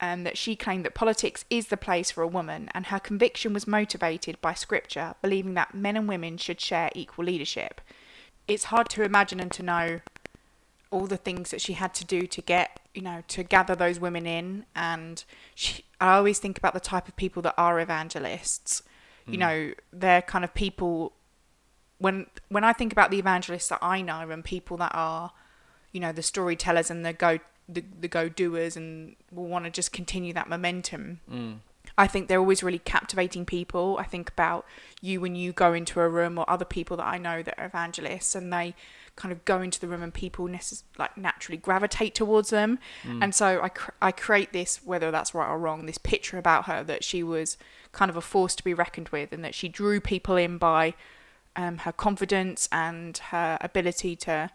And 0.00 0.24
that 0.24 0.38
she 0.38 0.54
claimed 0.54 0.84
that 0.84 0.94
politics 0.94 1.44
is 1.50 1.68
the 1.68 1.76
place 1.76 2.10
for 2.12 2.22
a 2.22 2.28
woman, 2.28 2.70
and 2.72 2.86
her 2.86 3.00
conviction 3.00 3.52
was 3.52 3.66
motivated 3.66 4.40
by 4.40 4.54
scripture, 4.54 5.14
believing 5.20 5.54
that 5.54 5.74
men 5.74 5.96
and 5.96 6.08
women 6.08 6.36
should 6.36 6.60
share 6.60 6.90
equal 6.94 7.24
leadership. 7.24 7.80
It's 8.46 8.64
hard 8.64 8.88
to 8.90 9.02
imagine 9.02 9.40
and 9.40 9.50
to 9.52 9.62
know 9.64 10.00
all 10.90 11.06
the 11.06 11.16
things 11.16 11.50
that 11.50 11.60
she 11.60 11.74
had 11.74 11.94
to 11.94 12.04
do 12.04 12.26
to 12.26 12.40
get 12.40 12.80
you 12.94 13.02
know 13.02 13.22
to 13.28 13.42
gather 13.42 13.74
those 13.74 14.00
women 14.00 14.26
in 14.26 14.64
and 14.74 15.24
she, 15.54 15.84
i 16.00 16.14
always 16.14 16.38
think 16.38 16.56
about 16.56 16.74
the 16.74 16.80
type 16.80 17.08
of 17.08 17.16
people 17.16 17.42
that 17.42 17.54
are 17.58 17.78
evangelists 17.80 18.82
you 19.26 19.34
hmm. 19.34 19.40
know 19.40 19.72
they're 19.92 20.22
kind 20.22 20.44
of 20.44 20.54
people 20.54 21.12
when 21.98 22.26
when 22.48 22.64
i 22.64 22.72
think 22.72 22.92
about 22.92 23.10
the 23.10 23.18
evangelists 23.18 23.68
that 23.68 23.78
i 23.82 24.00
know 24.00 24.30
and 24.30 24.44
people 24.44 24.76
that 24.76 24.92
are 24.94 25.32
you 25.92 26.00
know 26.00 26.12
the 26.12 26.22
storytellers 26.22 26.90
and 26.90 27.04
the 27.04 27.12
go 27.12 27.38
the, 27.68 27.84
the 28.00 28.08
go 28.08 28.28
doers 28.28 28.76
and 28.76 29.14
will 29.30 29.46
want 29.46 29.64
to 29.66 29.70
just 29.70 29.92
continue 29.92 30.32
that 30.32 30.48
momentum 30.48 31.20
I 31.96 32.06
think 32.06 32.28
they're 32.28 32.38
always 32.38 32.62
really 32.62 32.78
captivating 32.78 33.44
people. 33.44 33.96
I 33.98 34.04
think 34.04 34.28
about 34.30 34.64
you 35.00 35.20
when 35.20 35.34
you 35.34 35.52
go 35.52 35.72
into 35.72 36.00
a 36.00 36.08
room 36.08 36.38
or 36.38 36.48
other 36.48 36.64
people 36.64 36.96
that 36.98 37.06
I 37.06 37.18
know 37.18 37.42
that 37.42 37.58
are 37.58 37.66
evangelists 37.66 38.36
and 38.36 38.52
they 38.52 38.74
kind 39.16 39.32
of 39.32 39.44
go 39.44 39.60
into 39.62 39.80
the 39.80 39.88
room 39.88 40.02
and 40.02 40.14
people 40.14 40.46
necess- 40.46 40.84
like 40.96 41.16
naturally 41.16 41.56
gravitate 41.56 42.14
towards 42.14 42.50
them. 42.50 42.78
And 43.04 43.34
so 43.34 43.60
I, 43.62 43.68
cr- 43.70 43.90
I 44.00 44.12
create 44.12 44.52
this, 44.52 44.80
whether 44.84 45.10
that's 45.10 45.34
right 45.34 45.48
or 45.48 45.58
wrong, 45.58 45.86
this 45.86 45.98
picture 45.98 46.38
about 46.38 46.66
her 46.66 46.84
that 46.84 47.02
she 47.02 47.24
was 47.24 47.56
kind 47.90 48.10
of 48.10 48.16
a 48.16 48.20
force 48.20 48.54
to 48.56 48.62
be 48.62 48.74
reckoned 48.74 49.08
with 49.08 49.32
and 49.32 49.42
that 49.44 49.54
she 49.54 49.68
drew 49.68 49.98
people 50.00 50.36
in 50.36 50.56
by 50.56 50.94
um, 51.56 51.78
her 51.78 51.92
confidence 51.92 52.68
and 52.70 53.18
her 53.32 53.58
ability 53.60 54.14
to 54.16 54.50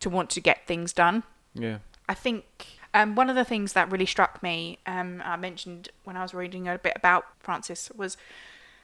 to 0.00 0.10
want 0.10 0.30
to 0.30 0.40
get 0.40 0.66
things 0.66 0.92
done. 0.92 1.22
Yeah. 1.54 1.78
I 2.12 2.14
think 2.14 2.44
um, 2.92 3.14
one 3.14 3.30
of 3.30 3.36
the 3.36 3.44
things 3.44 3.72
that 3.72 3.90
really 3.90 4.04
struck 4.04 4.42
me, 4.42 4.78
um, 4.86 5.22
I 5.24 5.36
mentioned 5.36 5.88
when 6.04 6.14
I 6.14 6.22
was 6.22 6.34
reading 6.34 6.68
a 6.68 6.76
bit 6.76 6.92
about 6.94 7.24
Frances, 7.40 7.90
was 7.96 8.18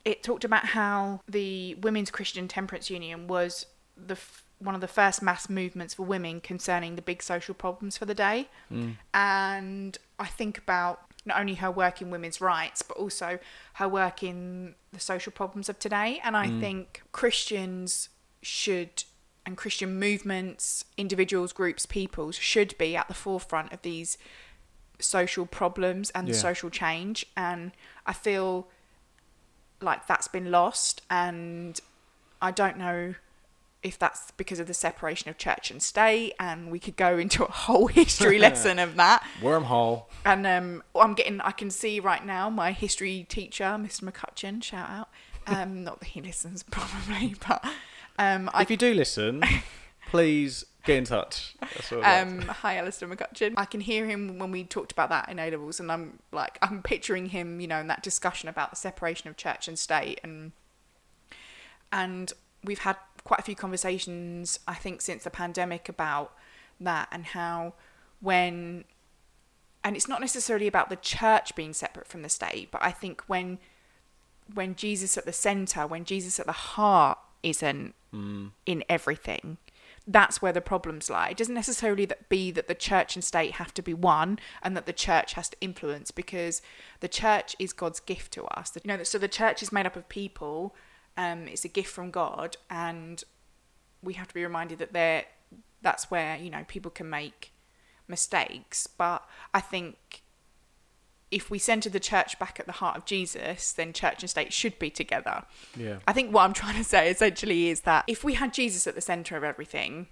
it 0.03 0.23
talked 0.23 0.45
about 0.45 0.65
how 0.69 1.21
the 1.29 1.75
Women's 1.75 2.11
Christian 2.11 2.49
Temperance 2.49 2.89
Union 2.89 3.27
was 3.27 3.67
the 3.97 4.15
f- 4.15 4.45
one 4.61 4.75
of 4.75 4.81
the 4.81 4.89
first 4.89 5.21
mass 5.21 5.51
movements 5.51 5.93
for 5.93 6.05
women 6.05 6.41
concerning 6.41 6.97
the 6.97 7.03
big 7.03 7.23
social 7.23 7.55
problems 7.55 7.99
for 7.99 8.07
the 8.07 8.15
day. 8.15 8.49
Mm. 8.73 8.97
And 9.13 9.99
I 10.19 10.27
think 10.27 10.57
about 10.57 11.03
not 11.27 11.39
only 11.39 11.57
her 11.57 11.71
work 11.71 12.01
in 12.01 12.11
women's 12.11 12.41
rights, 12.41 12.81
but 12.81 12.97
also 12.97 13.39
her 13.75 13.89
work 13.89 14.23
in 14.23 14.75
the 14.91 15.01
social 15.01 15.33
problems 15.33 15.69
of 15.69 15.79
today. 15.79 16.19
And 16.25 16.35
I 16.35 16.49
think 16.61 17.03
Christians 17.13 18.09
should, 18.41 19.05
and 19.49 19.57
Christian 19.57 19.99
movements, 19.99 20.85
individuals, 20.99 21.55
groups, 21.55 21.87
peoples 21.87 22.37
should 22.37 22.77
be 22.77 22.95
at 22.95 23.09
the 23.09 23.15
forefront 23.15 23.73
of 23.73 23.81
these 23.81 24.19
social 25.01 25.47
problems 25.47 26.11
and 26.11 26.29
Yeah. 26.29 26.35
social 26.35 26.69
change. 26.69 27.25
And 27.35 27.73
I 28.05 28.13
feel 28.13 28.69
like 29.81 30.07
that's 30.07 30.29
been 30.29 30.51
lost. 30.51 31.01
And 31.09 31.81
I 32.43 32.51
don't 32.51 32.77
know 32.77 33.15
if 33.83 33.99
that's 33.99 34.33
because 34.33 34.59
of 34.61 34.67
the 34.67 34.75
separation 34.75 35.31
of 35.31 35.39
church 35.39 35.71
and 35.71 35.83
state. 35.83 36.35
And 36.39 36.71
we 36.71 36.79
could 36.79 36.97
go 36.97 37.17
into 37.25 37.43
a 37.45 37.51
whole 37.51 37.87
history 37.87 38.39
lesson 38.47 38.79
of 38.79 38.97
that. 38.97 39.27
Wormhole. 39.41 40.05
And 40.27 40.47
um, 40.47 40.83
I'm 40.95 41.15
getting, 41.15 41.41
I 41.41 41.53
can 41.53 41.71
see 41.71 42.01
right 42.01 42.25
now 42.25 42.51
my 42.51 42.73
history 42.73 43.25
teacher, 43.31 43.65
Mr. 43.65 44.03
McCutcheon, 44.13 44.63
shout 44.63 44.91
out. 44.91 45.09
Um, 45.47 45.85
not 45.85 46.01
that 46.01 46.11
he 46.11 46.21
listens 46.21 46.63
probably, 46.71 47.35
but 47.49 47.65
um, 48.19 48.51
I 48.53 48.63
if 48.63 48.71
you 48.71 48.77
do 48.77 48.95
listen, 48.95 49.43
please 50.11 50.65
get 50.85 50.99
in 50.99 51.05
touch. 51.05 51.55
That's 51.61 51.91
what 51.91 52.05
um, 52.05 52.41
hi, 52.43 52.77
Alistair 52.77 53.09
McCutcheon. 53.09 53.55
I 53.57 53.65
can 53.65 53.81
hear 53.81 54.07
him 54.07 54.39
when 54.39 54.51
we 54.51 54.65
talked 54.65 54.93
about 54.93 55.09
that 55.11 55.29
in 55.29 55.39
A 55.39 55.51
levels, 55.51 55.81
and 55.81 55.91
I'm 55.91 56.19
like, 56.33 56.59
I'm 56.63 56.83
picturing 56.83 57.27
him, 57.27 57.61
you 57.61 57.67
know, 57.67 57.79
in 57.79 57.87
that 57.87 58.03
discussion 58.03 58.49
about 58.49 58.71
the 58.71 58.77
separation 58.77 59.29
of 59.29 59.37
church 59.37 59.69
and 59.69 59.79
state, 59.79 60.21
and 60.23 60.53
and 61.93 62.33
we've 62.65 62.81
had 62.81 62.97
quite 63.25 63.41
a 63.41 63.43
few 63.43 63.55
conversations, 63.55 64.59
I 64.67 64.75
think, 64.75 65.01
since 65.01 65.25
the 65.25 65.31
pandemic 65.31 65.89
about 65.89 66.33
that 66.81 67.09
and 67.11 67.27
how 67.27 67.75
when 68.21 68.85
and 69.85 69.97
it's 69.97 70.09
not 70.09 70.21
necessarily 70.21 70.67
about 70.67 70.91
the 70.91 70.97
church 70.97 71.55
being 71.55 71.73
separate 71.73 72.07
from 72.07 72.23
the 72.23 72.29
state, 72.29 72.71
but 72.71 72.83
I 72.83 72.91
think 72.91 73.23
when 73.27 73.59
when 74.53 74.75
Jesus 74.75 75.19
at 75.19 75.27
the 75.27 75.33
center, 75.33 75.87
when 75.87 76.05
Jesus 76.05 76.41
at 76.41 76.47
the 76.47 76.53
heart 76.53 77.19
isn't 77.43 77.95
in 78.13 78.85
everything, 78.89 79.59
that's 80.07 80.41
where 80.41 80.53
the 80.53 80.63
problems 80.63 81.11
lie. 81.11 81.29
It 81.29 81.37
doesn't 81.37 81.55
necessarily 81.55 82.07
that 82.07 82.31
be 82.31 82.51
that 82.53 82.67
the 82.67 82.75
church 82.75 83.15
and 83.15 83.23
state 83.23 83.53
have 83.53 83.75
to 83.75 83.83
be 83.83 83.93
one 83.93 84.39
and 84.63 84.75
that 84.75 84.87
the 84.87 84.93
church 84.93 85.35
has 85.35 85.51
to 85.51 85.57
influence 85.61 86.11
because 86.11 86.63
the 87.01 87.09
church 87.09 87.55
is 87.59 87.75
God's 87.75 88.01
gift 88.01 88.33
to 88.33 88.45
us. 88.47 88.73
You 88.83 88.89
know, 88.89 89.03
so 89.03 89.19
the 89.19 89.29
church 89.29 89.63
is 89.63 89.71
made 89.71 89.85
up 89.85 89.97
of 89.97 90.09
people. 90.09 90.75
Um, 91.19 91.47
it's 91.47 91.65
a 91.67 91.69
gift 91.69 91.91
from 91.91 92.11
God, 92.11 92.57
and 92.71 93.23
we 94.03 94.15
have 94.15 94.29
to 94.29 94.35
be 94.35 94.43
reminded 94.43 94.79
that 94.79 94.93
there, 94.93 95.25
that's 95.83 96.11
where 96.11 96.37
you 96.37 96.49
know 96.49 96.65
people 96.67 96.91
can 96.91 97.11
make 97.11 97.53
mistakes. 98.07 98.87
But 98.87 99.29
I 99.53 99.61
think 99.61 99.97
if 101.31 101.51
we 101.51 101.59
center 101.59 101.91
the 101.91 102.01
church 102.01 102.39
back 102.39 102.59
at 102.59 102.67
the 102.67 102.73
heart 102.73 102.97
of 102.97 103.05
Jesus, 103.05 103.73
then 103.73 103.93
church 103.93 104.23
and 104.23 104.31
state 104.31 104.53
should 104.53 104.79
be 104.79 104.91
together. 104.91 105.45
Yeah. 105.77 105.99
I 106.07 106.13
think 106.13 106.33
what 106.33 106.45
I'm 106.45 106.53
trying 106.53 106.77
to 106.77 106.85
say 106.85 107.11
essentially 107.11 107.69
is 107.69 107.83
that 107.83 108.05
if 108.07 108.25
we 108.25 108.35
had 108.35 108.55
Jesus 108.55 108.87
at 108.87 108.95
the 108.95 109.01
center 109.01 109.37
of 109.37 109.45
everything, 109.45 110.07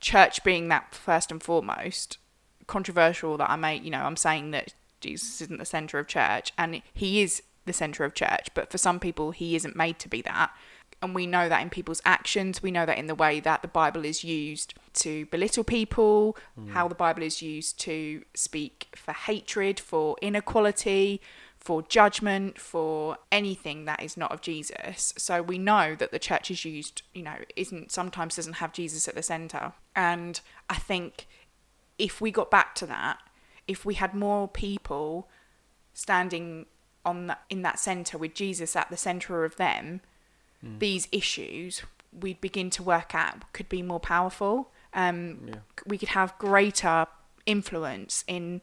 church 0.00 0.42
being 0.42 0.68
that 0.68 0.94
first 0.94 1.30
and 1.30 1.42
foremost, 1.42 2.18
controversial 2.66 3.36
that 3.36 3.50
I 3.50 3.56
may, 3.56 3.76
you 3.76 3.90
know, 3.90 4.02
I'm 4.02 4.16
saying 4.16 4.52
that 4.52 4.74
Jesus 5.00 5.40
isn't 5.42 5.58
the 5.58 5.64
center 5.64 5.98
of 5.98 6.06
church 6.06 6.52
and 6.56 6.82
he 6.94 7.20
is 7.20 7.42
the 7.66 7.72
center 7.72 8.04
of 8.04 8.14
church, 8.14 8.48
but 8.54 8.70
for 8.70 8.78
some 8.78 8.98
people 8.98 9.32
he 9.32 9.56
isn't 9.56 9.76
made 9.76 9.98
to 9.98 10.08
be 10.08 10.22
that. 10.22 10.52
And 11.02 11.14
we 11.14 11.26
know 11.26 11.48
that 11.48 11.62
in 11.62 11.70
people's 11.70 12.02
actions, 12.04 12.62
we 12.62 12.70
know 12.70 12.86
that 12.86 12.98
in 12.98 13.06
the 13.06 13.14
way 13.14 13.40
that 13.40 13.62
the 13.62 13.68
Bible 13.68 14.04
is 14.04 14.24
used 14.24 14.74
to 14.94 15.26
belittle 15.26 15.64
people, 15.64 16.36
mm. 16.58 16.70
how 16.70 16.88
the 16.88 16.94
Bible 16.94 17.22
is 17.22 17.42
used 17.42 17.78
to 17.80 18.24
speak 18.34 18.88
for 18.96 19.12
hatred, 19.12 19.78
for 19.78 20.16
inequality, 20.22 21.20
for 21.56 21.82
judgment, 21.82 22.58
for 22.58 23.18
anything 23.30 23.84
that 23.84 24.02
is 24.02 24.16
not 24.16 24.32
of 24.32 24.40
Jesus. 24.40 25.12
So 25.18 25.42
we 25.42 25.58
know 25.58 25.94
that 25.94 26.10
the 26.10 26.18
church 26.18 26.50
is 26.50 26.64
used, 26.64 27.02
you 27.14 27.22
know, 27.22 27.36
isn't 27.54 27.92
sometimes 27.92 28.36
doesn't 28.36 28.54
have 28.54 28.72
Jesus 28.72 29.06
at 29.06 29.14
the 29.14 29.22
center. 29.22 29.72
And 29.94 30.40
I 30.68 30.76
think 30.76 31.26
if 31.98 32.20
we 32.20 32.30
got 32.30 32.50
back 32.50 32.74
to 32.76 32.86
that, 32.86 33.18
if 33.68 33.84
we 33.84 33.94
had 33.94 34.14
more 34.14 34.48
people 34.48 35.28
standing 35.92 36.66
on 37.04 37.26
that, 37.26 37.42
in 37.50 37.62
that 37.62 37.78
center 37.78 38.16
with 38.18 38.34
Jesus 38.34 38.74
at 38.74 38.90
the 38.90 38.96
center 38.96 39.44
of 39.44 39.56
them, 39.56 40.00
mm. 40.64 40.78
these 40.78 41.08
issues 41.12 41.82
we'd 42.18 42.40
begin 42.40 42.70
to 42.70 42.82
work 42.82 43.14
out 43.14 43.52
could 43.52 43.68
be 43.68 43.82
more 43.82 44.00
powerful. 44.00 44.70
Um, 44.92 45.46
Yeah. 45.46 45.54
We 45.86 45.98
could 45.98 46.10
have 46.10 46.36
greater 46.38 47.06
influence 47.46 48.24
in, 48.26 48.62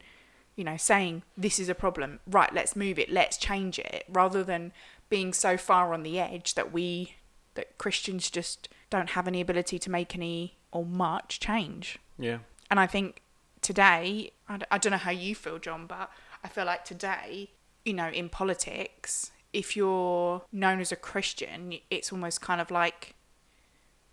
you 0.56 0.64
know, 0.64 0.76
saying 0.76 1.22
this 1.36 1.58
is 1.58 1.68
a 1.68 1.74
problem. 1.74 2.20
Right, 2.26 2.52
let's 2.52 2.76
move 2.76 2.98
it. 2.98 3.10
Let's 3.10 3.36
change 3.36 3.78
it, 3.78 4.04
rather 4.08 4.44
than 4.44 4.72
being 5.08 5.32
so 5.32 5.56
far 5.56 5.92
on 5.94 6.02
the 6.02 6.18
edge 6.20 6.54
that 6.54 6.72
we 6.72 7.14
that 7.54 7.76
Christians 7.78 8.30
just 8.30 8.68
don't 8.88 9.10
have 9.10 9.26
any 9.26 9.40
ability 9.40 9.78
to 9.80 9.90
make 9.90 10.14
any 10.14 10.58
or 10.70 10.84
much 10.84 11.40
change. 11.40 11.98
Yeah. 12.18 12.38
And 12.70 12.78
I 12.78 12.86
think 12.86 13.22
today, 13.62 14.30
I 14.48 14.58
d- 14.58 14.66
I 14.70 14.78
don't 14.78 14.92
know 14.92 14.98
how 14.98 15.10
you 15.10 15.34
feel, 15.34 15.58
John, 15.58 15.86
but 15.86 16.10
I 16.44 16.48
feel 16.48 16.66
like 16.66 16.84
today, 16.84 17.50
you 17.84 17.94
know, 17.94 18.08
in 18.08 18.28
politics, 18.28 19.32
if 19.52 19.76
you're 19.76 20.42
known 20.52 20.78
as 20.80 20.92
a 20.92 20.96
Christian, 20.96 21.78
it's 21.90 22.12
almost 22.12 22.40
kind 22.40 22.60
of 22.60 22.70
like 22.70 23.14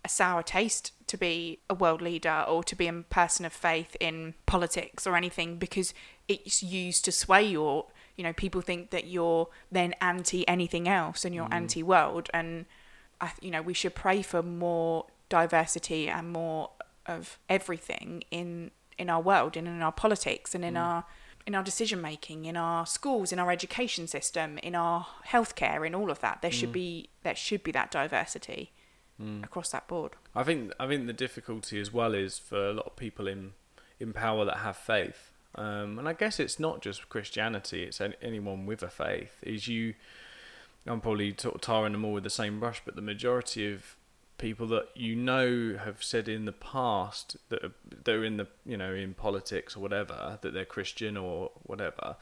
a 0.06 0.08
sour 0.08 0.42
taste 0.42 0.92
to 1.08 1.16
be 1.18 1.58
a 1.68 1.74
world 1.74 2.00
leader 2.00 2.44
or 2.48 2.62
to 2.64 2.76
be 2.76 2.86
a 2.86 2.92
person 2.92 3.44
of 3.44 3.52
faith 3.52 3.96
in 4.00 4.34
politics 4.46 5.06
or 5.06 5.16
anything 5.16 5.58
because 5.58 5.92
it's 6.28 6.62
used 6.62 7.04
to 7.04 7.12
sway 7.12 7.44
your 7.44 7.86
you 8.16 8.22
know 8.24 8.32
people 8.32 8.60
think 8.60 8.90
that 8.90 9.06
you're 9.06 9.48
then 9.70 9.94
anti 10.00 10.48
anything 10.48 10.88
else 10.88 11.24
and 11.24 11.34
you're 11.34 11.48
mm. 11.48 11.54
anti 11.60 11.82
world. 11.82 12.30
And 12.32 12.66
I, 13.20 13.32
you 13.40 13.50
know 13.50 13.62
we 13.62 13.74
should 13.74 13.94
pray 13.94 14.22
for 14.22 14.42
more 14.42 15.06
diversity 15.28 16.08
and 16.08 16.32
more 16.32 16.70
of 17.04 17.38
everything 17.48 18.22
in 18.30 18.70
in 18.96 19.10
our 19.10 19.20
world 19.20 19.56
and 19.56 19.66
in 19.68 19.82
our 19.82 19.92
politics 19.92 20.54
and 20.54 20.64
in 20.64 20.74
mm. 20.74 20.80
our 20.80 21.04
in 21.46 21.54
our 21.54 21.62
decision 21.62 22.00
making 22.00 22.44
in 22.44 22.56
our 22.56 22.86
schools 22.86 23.32
in 23.32 23.38
our 23.38 23.50
education 23.50 24.06
system 24.06 24.58
in 24.58 24.74
our 24.74 25.06
healthcare 25.28 25.86
in 25.86 25.94
all 25.94 26.10
of 26.10 26.20
that. 26.20 26.42
There 26.42 26.50
should 26.52 26.70
mm. 26.70 26.80
be 26.84 27.10
there 27.24 27.36
should 27.36 27.62
be 27.64 27.72
that 27.72 27.90
diversity 27.90 28.72
across 29.18 29.70
that 29.70 29.88
board. 29.88 30.12
I 30.34 30.42
think 30.42 30.72
I 30.78 30.86
think 30.86 31.06
the 31.06 31.12
difficulty 31.12 31.80
as 31.80 31.92
well 31.92 32.14
is 32.14 32.38
for 32.38 32.68
a 32.68 32.72
lot 32.72 32.86
of 32.86 32.96
people 32.96 33.26
in 33.26 33.52
in 33.98 34.12
power 34.12 34.44
that 34.44 34.58
have 34.58 34.76
faith, 34.76 35.32
um, 35.54 35.98
and 35.98 36.08
I 36.08 36.12
guess 36.12 36.38
it's 36.38 36.60
not 36.60 36.82
just 36.82 37.08
Christianity; 37.08 37.84
it's 37.84 38.00
any, 38.00 38.14
anyone 38.20 38.66
with 38.66 38.82
a 38.82 38.90
faith. 38.90 39.38
Is 39.42 39.68
you, 39.68 39.94
I'm 40.86 41.00
probably 41.00 41.34
sort 41.36 41.54
of 41.54 41.60
tarring 41.60 41.92
them 41.92 42.04
all 42.04 42.12
with 42.12 42.24
the 42.24 42.30
same 42.30 42.60
brush, 42.60 42.82
but 42.84 42.96
the 42.96 43.02
majority 43.02 43.72
of 43.72 43.96
people 44.38 44.66
that 44.66 44.88
you 44.94 45.16
know 45.16 45.78
have 45.82 46.02
said 46.02 46.28
in 46.28 46.44
the 46.44 46.52
past 46.52 47.38
that 47.48 47.64
are, 47.64 47.72
that 48.04 48.14
are 48.14 48.24
in 48.24 48.36
the 48.36 48.46
you 48.66 48.76
know 48.76 48.92
in 48.92 49.14
politics 49.14 49.76
or 49.76 49.80
whatever 49.80 50.38
that 50.42 50.52
they're 50.52 50.66
Christian 50.66 51.16
or 51.16 51.50
whatever, 51.62 52.16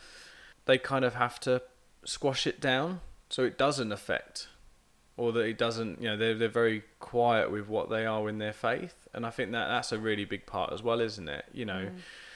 they 0.66 0.78
kind 0.78 1.04
of 1.04 1.14
have 1.14 1.40
to 1.40 1.62
squash 2.04 2.46
it 2.46 2.60
down 2.60 3.00
so 3.28 3.42
it 3.42 3.58
doesn't 3.58 3.90
affect 3.90 4.48
or 5.16 5.32
that 5.32 5.42
it 5.42 5.58
doesn't 5.58 6.00
you 6.00 6.08
know 6.08 6.16
they're, 6.16 6.34
they're 6.34 6.48
very 6.48 6.82
quiet 7.00 7.50
with 7.50 7.68
what 7.68 7.88
they 7.90 8.04
are 8.06 8.28
in 8.28 8.38
their 8.38 8.52
faith. 8.52 9.08
And 9.14 9.24
i 9.24 9.30
think 9.30 9.52
that 9.52 9.68
that's 9.68 9.92
a 9.92 9.98
really 9.98 10.24
big 10.24 10.46
part 10.46 10.72
as 10.72 10.82
well 10.82 11.00
isn't 11.00 11.28
it? 11.28 11.44
You 11.52 11.64
know. 11.66 11.88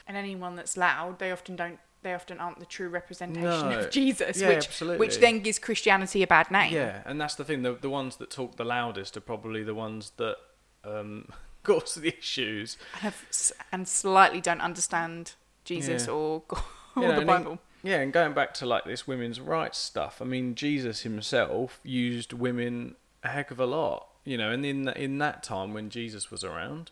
And 0.06 0.16
anyone 0.16 0.54
that's 0.56 0.76
loud 0.76 1.18
they 1.18 1.30
often 1.32 1.56
don't 1.56 1.78
they 2.02 2.14
often 2.14 2.38
aren't 2.38 2.60
the 2.60 2.66
true 2.66 2.88
representation 2.88 3.42
No. 3.70 3.80
of 3.80 3.90
jesus 3.90 4.40
Yeah, 4.40 4.48
which 4.50 4.66
absolutely. 4.68 4.98
which 5.06 5.18
then 5.18 5.40
gives 5.40 5.58
christianity 5.58 6.22
a 6.22 6.26
bad 6.28 6.50
name. 6.50 6.72
Yeah 6.72 7.02
and 7.04 7.20
that's 7.20 7.34
the 7.34 7.44
thing 7.44 7.62
the, 7.62 7.74
the 7.74 7.90
ones 7.90 8.16
that 8.16 8.30
talk 8.30 8.56
the 8.56 8.64
loudest 8.64 9.16
are 9.16 9.20
probably 9.20 9.62
the 9.64 9.74
ones 9.74 10.12
that 10.16 10.36
um 10.84 11.28
cause 11.64 11.96
the 11.96 12.16
issues. 12.16 12.78
And, 12.94 13.02
have, 13.02 13.26
and 13.72 13.88
slightly 13.88 14.40
don't 14.40 14.60
understand 14.60 15.34
jesus 15.64 16.06
Yeah. 16.06 16.12
or, 16.12 16.42
or 16.48 17.02
You 17.02 17.08
know, 17.08 17.20
the 17.20 17.26
bible 17.26 17.58
yeah 17.82 18.00
and 18.00 18.12
going 18.12 18.32
back 18.32 18.52
to 18.54 18.66
like 18.66 18.84
this 18.84 19.06
women's 19.06 19.40
rights 19.40 19.78
stuff 19.78 20.20
i 20.20 20.24
mean 20.24 20.54
jesus 20.54 21.02
himself 21.02 21.80
used 21.82 22.32
women 22.32 22.94
a 23.22 23.28
heck 23.28 23.50
of 23.50 23.60
a 23.60 23.66
lot 23.66 24.08
you 24.24 24.36
know 24.36 24.50
and 24.50 24.64
in 24.64 24.88
in 24.88 25.18
that 25.18 25.42
time 25.42 25.72
when 25.72 25.90
jesus 25.90 26.30
was 26.30 26.44
around 26.44 26.90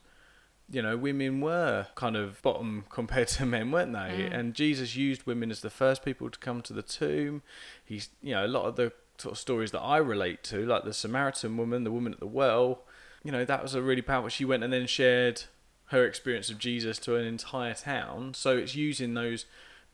you 0.71 0.83
know, 0.83 0.97
women 0.97 1.41
were 1.41 1.87
kind 1.95 2.17
of 2.17 2.43
bottom 2.43 2.85
compared 2.91 3.29
to 3.29 3.47
men, 3.47 3.71
weren't 3.71 3.93
they? 3.93 4.29
Mm. 4.29 4.39
And 4.39 4.55
Jesus 4.55 4.97
used 4.97 5.25
women 5.27 5.51
as 5.51 5.61
the 5.61 5.71
first 5.71 6.05
people 6.05 6.31
to 6.31 6.39
come 6.39 6.63
to 6.63 6.73
the 6.73 6.83
tomb. 6.83 7.43
He's, 7.85 8.11
you 8.23 8.35
know, 8.35 8.45
a 8.45 8.49
lot 8.49 8.65
of 8.65 8.77
the 8.77 8.93
sort 9.19 9.33
of 9.33 9.39
stories 9.39 9.71
that 9.71 9.81
I 9.81 9.99
relate 9.99 10.43
to, 10.45 10.67
like 10.67 10.85
the 10.85 10.93
Samaritan 10.93 11.57
woman, 11.57 11.85
the 11.85 11.93
woman 11.93 12.13
at 12.13 12.21
the 12.21 12.27
well, 12.27 12.83
you 13.23 13.33
know, 13.33 13.45
that 13.45 13.63
was 13.63 13.75
a 13.75 13.83
really 13.83 14.03
powerful. 14.03 14.29
She 14.29 14.45
went 14.45 14.65
and 14.65 14.73
then 14.73 14.87
shared 14.87 15.45
her 15.87 16.05
experience 16.05 16.51
of 16.51 16.59
Jesus 16.59 16.99
to 17.01 17.15
an 17.15 17.25
entire 17.25 17.75
town. 17.75 18.35
So 18.35 18.57
it's 18.57 18.75
using 18.75 19.15
those 19.15 19.47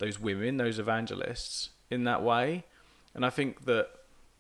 those 0.03 0.17
women, 0.29 0.57
those 0.57 0.79
evangelists, 0.79 1.71
in 1.91 2.05
that 2.05 2.23
way. 2.23 2.65
And 3.15 3.25
I 3.25 3.31
think 3.31 3.65
that 3.67 3.87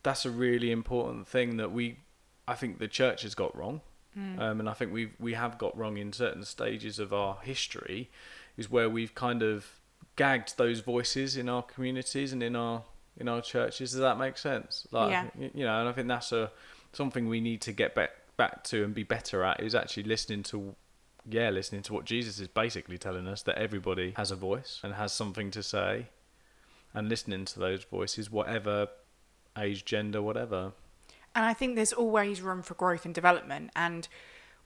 that's 0.02 0.24
a 0.26 0.30
really 0.30 0.70
important 0.70 1.28
thing 1.28 1.56
that 1.58 1.70
we, 1.78 1.84
I 2.48 2.54
think 2.60 2.78
the 2.78 2.88
church 2.88 3.22
has 3.22 3.34
got 3.34 3.50
wrong 3.56 3.80
Um, 4.44 4.60
and 4.60 4.68
I 4.68 4.74
think 4.74 4.92
we 4.92 5.04
we 5.18 5.32
have 5.34 5.56
got 5.56 5.72
wrong 5.78 5.96
in 5.96 6.12
certain 6.12 6.44
stages 6.44 6.98
of 6.98 7.12
our 7.12 7.38
history, 7.42 8.10
is 8.58 8.66
where 8.70 8.88
we've 8.90 9.14
kind 9.14 9.42
of 9.42 9.64
gagged 10.16 10.58
those 10.58 10.80
voices 10.80 11.36
in 11.36 11.48
our 11.48 11.62
communities 11.62 12.32
and 12.34 12.42
in 12.42 12.54
our 12.54 12.82
in 13.16 13.26
our 13.28 13.40
churches. 13.40 13.92
Does 13.92 14.00
that 14.00 14.18
make 14.18 14.36
sense? 14.36 14.86
Like, 14.90 15.10
Yeah. 15.10 15.48
You 15.54 15.64
know, 15.64 15.80
and 15.80 15.88
I 15.88 15.92
think 15.92 16.08
that's 16.08 16.32
a 16.32 16.50
something 16.92 17.28
we 17.28 17.40
need 17.40 17.60
to 17.62 17.72
get 17.72 17.94
back 17.94 18.10
back 18.36 18.64
to 18.64 18.84
and 18.84 18.94
be 18.94 19.04
better 19.04 19.44
at 19.44 19.60
is 19.60 19.74
actually 19.74 20.06
listening 20.14 20.42
to 20.42 20.74
yeah, 21.28 21.50
listening 21.50 21.82
to 21.82 21.92
what 21.92 22.04
Jesus 22.04 22.38
is 22.40 22.48
basically 22.48 22.98
telling 22.98 23.26
us 23.28 23.42
that 23.42 23.56
everybody 23.56 24.14
has 24.16 24.30
a 24.30 24.36
voice 24.36 24.80
and 24.82 24.94
has 24.94 25.12
something 25.12 25.50
to 25.52 25.62
say, 25.62 26.06
and 26.94 27.08
listening 27.08 27.44
to 27.46 27.58
those 27.58 27.84
voices, 27.84 28.30
whatever 28.30 28.88
age, 29.56 29.84
gender, 29.84 30.20
whatever. 30.20 30.72
And 31.34 31.44
I 31.44 31.54
think 31.54 31.76
there's 31.76 31.92
always 31.92 32.42
room 32.42 32.62
for 32.62 32.74
growth 32.74 33.04
and 33.04 33.14
development. 33.14 33.70
And 33.74 34.06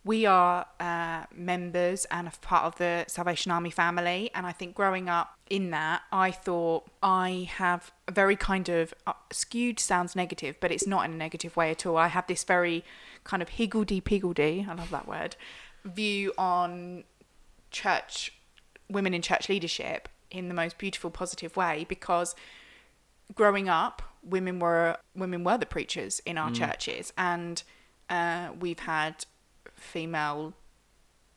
we 0.04 0.24
are 0.24 0.66
uh, 0.78 1.24
members 1.34 2.04
and 2.12 2.28
a 2.28 2.32
part 2.40 2.64
of 2.64 2.76
the 2.76 3.04
Salvation 3.08 3.50
Army 3.50 3.70
family. 3.70 4.30
And 4.34 4.46
I 4.46 4.52
think 4.52 4.74
growing 4.74 5.08
up 5.08 5.36
in 5.50 5.70
that, 5.70 6.02
I 6.12 6.30
thought 6.30 6.86
I 7.02 7.48
have 7.54 7.92
a 8.08 8.12
very 8.12 8.36
kind 8.36 8.68
of 8.68 8.94
uh, 9.06 9.12
skewed 9.32 9.78
sounds 9.80 10.14
negative, 10.16 10.56
but 10.60 10.70
it's 10.70 10.86
not 10.86 11.04
in 11.04 11.12
a 11.12 11.16
negative 11.16 11.56
way 11.56 11.70
at 11.70 11.84
all. 11.86 11.96
I 11.96 12.06
have 12.08 12.26
this 12.28 12.44
very 12.44 12.84
kind 13.24 13.42
of 13.42 13.50
higgledy 13.50 14.00
piggledy, 14.00 14.66
I 14.68 14.74
love 14.74 14.90
that 14.90 15.08
word, 15.08 15.34
view 15.86 16.32
on 16.36 17.04
church, 17.70 18.32
women 18.88 19.14
in 19.14 19.22
church 19.22 19.48
leadership 19.48 20.08
in 20.30 20.48
the 20.48 20.54
most 20.54 20.78
beautiful, 20.78 21.10
positive 21.10 21.56
way 21.56 21.86
because 21.88 22.34
growing 23.34 23.68
up, 23.68 24.02
women 24.22 24.58
were 24.58 24.96
women 25.14 25.44
were 25.44 25.58
the 25.58 25.66
preachers 25.66 26.20
in 26.20 26.36
our 26.36 26.50
churches, 26.50 27.12
and 27.16 27.62
uh, 28.10 28.48
we've 28.58 28.80
had 28.80 29.24
female 29.74 30.54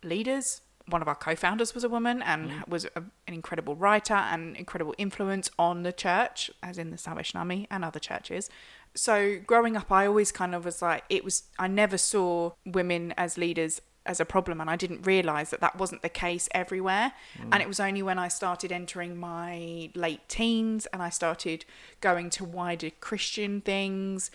leaders. 0.04 0.62
One 0.88 1.04
of 1.04 1.08
our 1.08 1.16
co-founders 1.16 1.76
was 1.76 1.84
a 1.84 1.90
woman 1.90 2.24
and 2.24 2.64
was 2.68 2.86
a, 2.86 3.04
an 3.28 3.34
incredible 3.36 3.76
writer 3.76 4.16
and 4.16 4.58
incredible 4.58 4.96
influence 4.98 5.52
on 5.60 5.84
the 5.84 5.94
church, 5.94 6.50
as 6.64 6.80
in 6.80 6.90
the 6.90 6.98
Salvation 6.98 7.38
Army 7.38 7.68
and 7.70 7.86
other 7.86 8.00
churches. 8.00 8.50
So 8.96 9.38
growing 9.46 9.78
up, 9.78 9.92
I 9.92 10.08
always 10.08 10.32
kind 10.32 10.56
of 10.56 10.66
was 10.66 10.82
like, 10.82 11.04
it 11.10 11.24
was. 11.24 11.44
I 11.60 11.68
never 11.68 11.98
saw 11.98 12.54
women 12.66 13.14
as 13.18 13.38
leaders 13.38 13.82
as 14.10 14.20
a 14.20 14.26
problem, 14.26 14.60
and 14.60 14.70
I 14.70 14.76
didn't 14.76 15.06
realize 15.06 15.52
that 15.52 15.62
that 15.62 15.78
wasn't 15.78 16.02
the 16.02 16.10
case 16.10 16.50
everywhere. 16.52 17.14
Mm. 17.38 17.50
And 17.52 17.62
it 17.62 17.68
was 17.68 17.80
only 17.80 18.02
when 18.02 18.18
I 18.18 18.28
started 18.28 18.72
entering 18.72 19.18
my 19.18 19.92
late 19.94 20.28
teens 20.28 20.88
and 20.88 21.04
I 21.04 21.10
started 21.10 21.64
going 22.02 22.32
to 22.32 22.44
wider 22.44 22.90
Christian 22.90 23.62
things, 23.62 24.32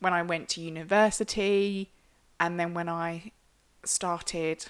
when 0.00 0.12
I 0.12 0.22
went 0.22 0.48
to 0.50 0.60
university, 0.60 1.90
and 2.40 2.58
then 2.58 2.74
when 2.74 2.88
I 2.88 3.32
started 3.84 4.66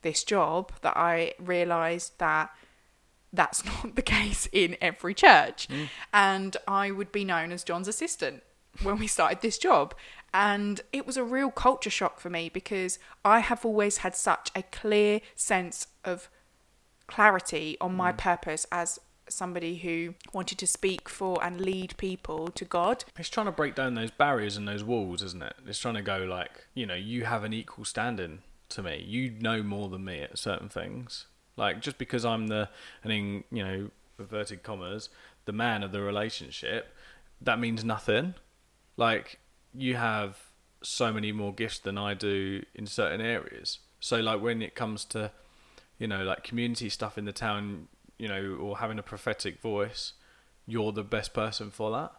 this 0.00 0.24
job, 0.24 0.72
that 0.80 0.96
I 0.96 1.34
realized 1.38 2.18
that 2.18 2.50
that's 3.34 3.64
not 3.70 3.96
the 3.96 4.02
case 4.02 4.48
in 4.50 4.76
every 4.80 5.14
church. 5.14 5.68
Mm. 5.68 5.88
And 6.12 6.56
I 6.66 6.90
would 6.90 7.12
be 7.12 7.24
known 7.24 7.52
as 7.52 7.64
John's 7.64 7.88
assistant 7.88 8.42
when 8.82 8.98
we 8.98 9.06
started 9.06 9.42
this 9.42 9.58
job. 9.58 9.94
And 10.34 10.80
it 10.92 11.06
was 11.06 11.16
a 11.16 11.24
real 11.24 11.50
culture 11.50 11.90
shock 11.90 12.18
for 12.18 12.30
me 12.30 12.48
because 12.48 12.98
I 13.24 13.40
have 13.40 13.64
always 13.64 13.98
had 13.98 14.16
such 14.16 14.50
a 14.54 14.62
clear 14.62 15.20
sense 15.34 15.88
of 16.04 16.28
clarity 17.06 17.76
on 17.80 17.94
my 17.94 18.12
mm. 18.12 18.16
purpose 18.16 18.66
as 18.72 18.98
somebody 19.28 19.76
who 19.76 20.14
wanted 20.32 20.58
to 20.58 20.66
speak 20.66 21.08
for 21.08 21.42
and 21.44 21.60
lead 21.60 21.96
people 21.96 22.48
to 22.48 22.64
God. 22.64 23.04
It's 23.18 23.28
trying 23.28 23.46
to 23.46 23.52
break 23.52 23.74
down 23.74 23.94
those 23.94 24.10
barriers 24.10 24.56
and 24.56 24.66
those 24.66 24.84
walls, 24.84 25.22
isn't 25.22 25.42
it? 25.42 25.54
It's 25.66 25.78
trying 25.78 25.94
to 25.94 26.02
go 26.02 26.18
like, 26.18 26.66
you 26.74 26.86
know, 26.86 26.94
you 26.94 27.24
have 27.24 27.44
an 27.44 27.52
equal 27.52 27.84
standing 27.84 28.40
to 28.70 28.82
me. 28.82 29.04
You 29.06 29.30
know 29.30 29.62
more 29.62 29.88
than 29.88 30.04
me 30.04 30.20
at 30.20 30.38
certain 30.38 30.68
things. 30.68 31.26
Like 31.56 31.80
just 31.80 31.98
because 31.98 32.24
I'm 32.24 32.48
the, 32.48 32.68
and 33.02 33.12
in 33.12 33.44
you 33.50 33.64
know, 33.64 33.90
inverted 34.18 34.62
commas, 34.62 35.08
the 35.44 35.52
man 35.52 35.82
of 35.82 35.92
the 35.92 36.00
relationship, 36.00 36.94
that 37.40 37.58
means 37.58 37.84
nothing. 37.84 38.34
Like 38.96 39.38
you 39.74 39.96
have 39.96 40.38
so 40.82 41.12
many 41.12 41.32
more 41.32 41.52
gifts 41.52 41.78
than 41.78 41.98
I 41.98 42.14
do 42.14 42.64
in 42.74 42.86
certain 42.86 43.20
areas. 43.20 43.78
So 44.00 44.20
like 44.20 44.40
when 44.40 44.62
it 44.62 44.74
comes 44.74 45.04
to, 45.06 45.30
you 45.98 46.06
know, 46.06 46.24
like 46.24 46.42
community 46.42 46.88
stuff 46.88 47.16
in 47.16 47.24
the 47.24 47.32
town, 47.32 47.88
you 48.18 48.28
know, 48.28 48.56
or 48.60 48.78
having 48.78 48.98
a 48.98 49.02
prophetic 49.02 49.60
voice, 49.60 50.12
you're 50.66 50.92
the 50.92 51.04
best 51.04 51.32
person 51.32 51.70
for 51.70 51.90
that. 51.92 52.12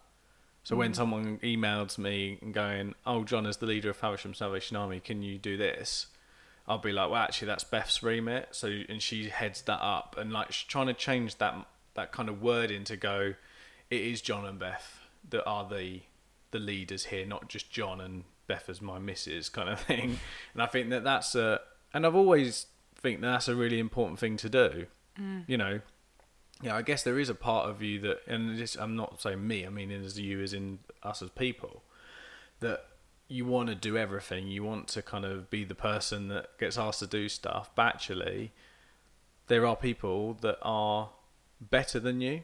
So 0.63 0.78
when 0.78 0.91
mm. 0.91 0.95
someone 0.95 1.39
emails 1.39 1.97
me 1.97 2.39
and 2.41 2.54
going, 2.54 2.95
"Oh, 3.06 3.25
John, 3.25 3.45
as 3.45 3.58
the 3.58 3.65
leader 3.65 3.89
of 3.89 3.97
Faversham 3.97 4.34
Salvation 4.34 4.78
Army, 4.78 5.01
can 5.01 5.21
you 5.21 5.38
do 5.38 5.58
this?" 5.58 6.08
I'll 6.65 6.78
be 6.78 6.93
like, 6.93 7.10
"Well, 7.10 7.21
actually, 7.21 7.47
that's 7.47 7.65
Beth's 7.65 8.01
remit." 8.01 8.49
So 8.51 8.67
and 8.88 9.01
she 9.01 9.28
heads 9.28 9.62
that 9.63 9.82
up 9.82 10.15
and 10.17 10.32
like 10.32 10.54
she's 10.54 10.67
trying 10.67 10.88
to 10.88 10.93
change 10.93 11.38
that 11.38 11.56
that 11.95 12.13
kind 12.13 12.30
of 12.30 12.41
wording 12.41 12.86
to 12.86 12.95
go, 12.95 13.36
"It 13.89 14.01
is 14.01 14.21
John 14.21 14.45
and 14.45 14.58
Beth 14.58 15.01
that 15.30 15.43
are 15.45 15.67
the 15.67 16.01
the 16.54 16.60
leaders 16.60 17.06
here, 17.06 17.26
not 17.26 17.50
just 17.50 17.70
John 17.70 18.00
and 18.00 18.24
Beth 18.48 18.70
as 18.70 18.82
my 18.82 19.00
missus 19.00 19.50
kind 19.50 19.68
of 19.68 19.80
thing." 19.92 20.20
And 20.54 20.63
I 20.63 20.68
think 20.68 20.89
that 20.92 21.04
that's 21.04 21.36
a 21.36 21.60
and 21.94 22.06
I've 22.06 22.16
always 22.16 22.68
think 22.96 23.20
that 23.22 23.28
that's 23.28 23.48
a 23.50 23.56
really 23.56 23.80
important 23.80 24.20
thing 24.20 24.38
to 24.38 24.50
do. 24.50 24.86
Mm. 25.20 25.44
You 25.48 25.58
know, 25.58 25.82
yeah, 26.62 26.76
I 26.76 26.82
guess 26.82 27.04
there 27.04 27.20
is 27.20 27.30
a 27.30 27.36
part 27.36 27.70
of 27.70 27.82
you 27.82 28.00
that, 28.00 28.20
and 28.26 28.58
this, 28.58 28.76
I'm 28.76 28.96
not 28.96 29.22
saying 29.22 29.46
me, 29.46 29.66
I 29.66 29.70
mean 29.70 29.92
as 29.92 30.18
you 30.18 30.42
as 30.42 30.54
in 30.54 30.80
us 31.04 31.22
as 31.22 31.30
people, 31.32 31.84
that 32.62 32.86
you 33.28 33.46
want 33.46 33.70
to 33.70 33.76
do 33.76 33.98
everything. 33.98 34.48
You 34.48 34.63
want 34.63 34.88
to 34.89 35.02
kind 35.02 35.26
of 35.26 35.50
be 35.50 35.63
the 35.63 35.76
person 35.76 36.30
that 36.30 36.58
gets 36.60 36.78
asked 36.78 37.00
to 37.00 37.08
do 37.08 37.28
stuff. 37.30 37.70
But 37.76 37.96
actually, 37.96 38.54
there 39.48 39.66
are 39.66 39.76
people 39.76 40.36
that 40.42 40.58
are 40.62 41.10
better 41.60 42.00
than 42.00 42.22
you, 42.22 42.44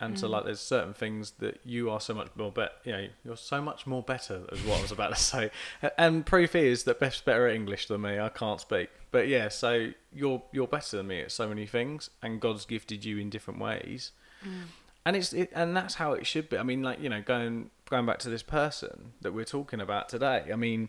and 0.00 0.18
so 0.18 0.28
mm. 0.28 0.30
like 0.30 0.44
there's 0.44 0.60
certain 0.60 0.94
things 0.94 1.32
that 1.38 1.60
you 1.64 1.90
are 1.90 2.00
so 2.00 2.14
much 2.14 2.28
more 2.36 2.52
bet. 2.52 2.72
You 2.84 2.92
know, 2.92 3.08
you're 3.24 3.36
so 3.36 3.60
much 3.60 3.86
more 3.86 4.02
better. 4.02 4.42
Is 4.52 4.62
what 4.62 4.78
I 4.78 4.82
was 4.82 4.92
about 4.92 5.14
to 5.14 5.20
say. 5.20 5.50
And 5.96 6.24
proof 6.24 6.54
is 6.54 6.84
that 6.84 7.00
Beth's 7.00 7.20
better 7.20 7.48
at 7.48 7.54
English 7.54 7.86
than 7.86 8.02
me. 8.02 8.18
I 8.18 8.28
can't 8.28 8.60
speak, 8.60 8.90
but 9.10 9.28
yeah. 9.28 9.48
So 9.48 9.92
you're 10.12 10.42
you're 10.52 10.68
better 10.68 10.98
than 10.98 11.08
me 11.08 11.20
at 11.22 11.32
so 11.32 11.48
many 11.48 11.66
things, 11.66 12.10
and 12.22 12.40
God's 12.40 12.64
gifted 12.64 13.04
you 13.04 13.18
in 13.18 13.30
different 13.30 13.60
ways 13.60 14.12
mm. 14.44 14.64
and 15.04 15.16
it's 15.16 15.32
it, 15.32 15.50
and 15.54 15.76
that's 15.76 15.94
how 15.94 16.12
it 16.12 16.26
should 16.26 16.48
be. 16.48 16.58
I 16.58 16.62
mean, 16.62 16.82
like 16.82 17.00
you 17.00 17.08
know, 17.08 17.22
going 17.22 17.70
going 17.88 18.06
back 18.06 18.18
to 18.20 18.30
this 18.30 18.42
person 18.42 19.12
that 19.20 19.32
we're 19.32 19.44
talking 19.44 19.80
about 19.80 20.08
today. 20.08 20.44
I 20.52 20.56
mean, 20.56 20.88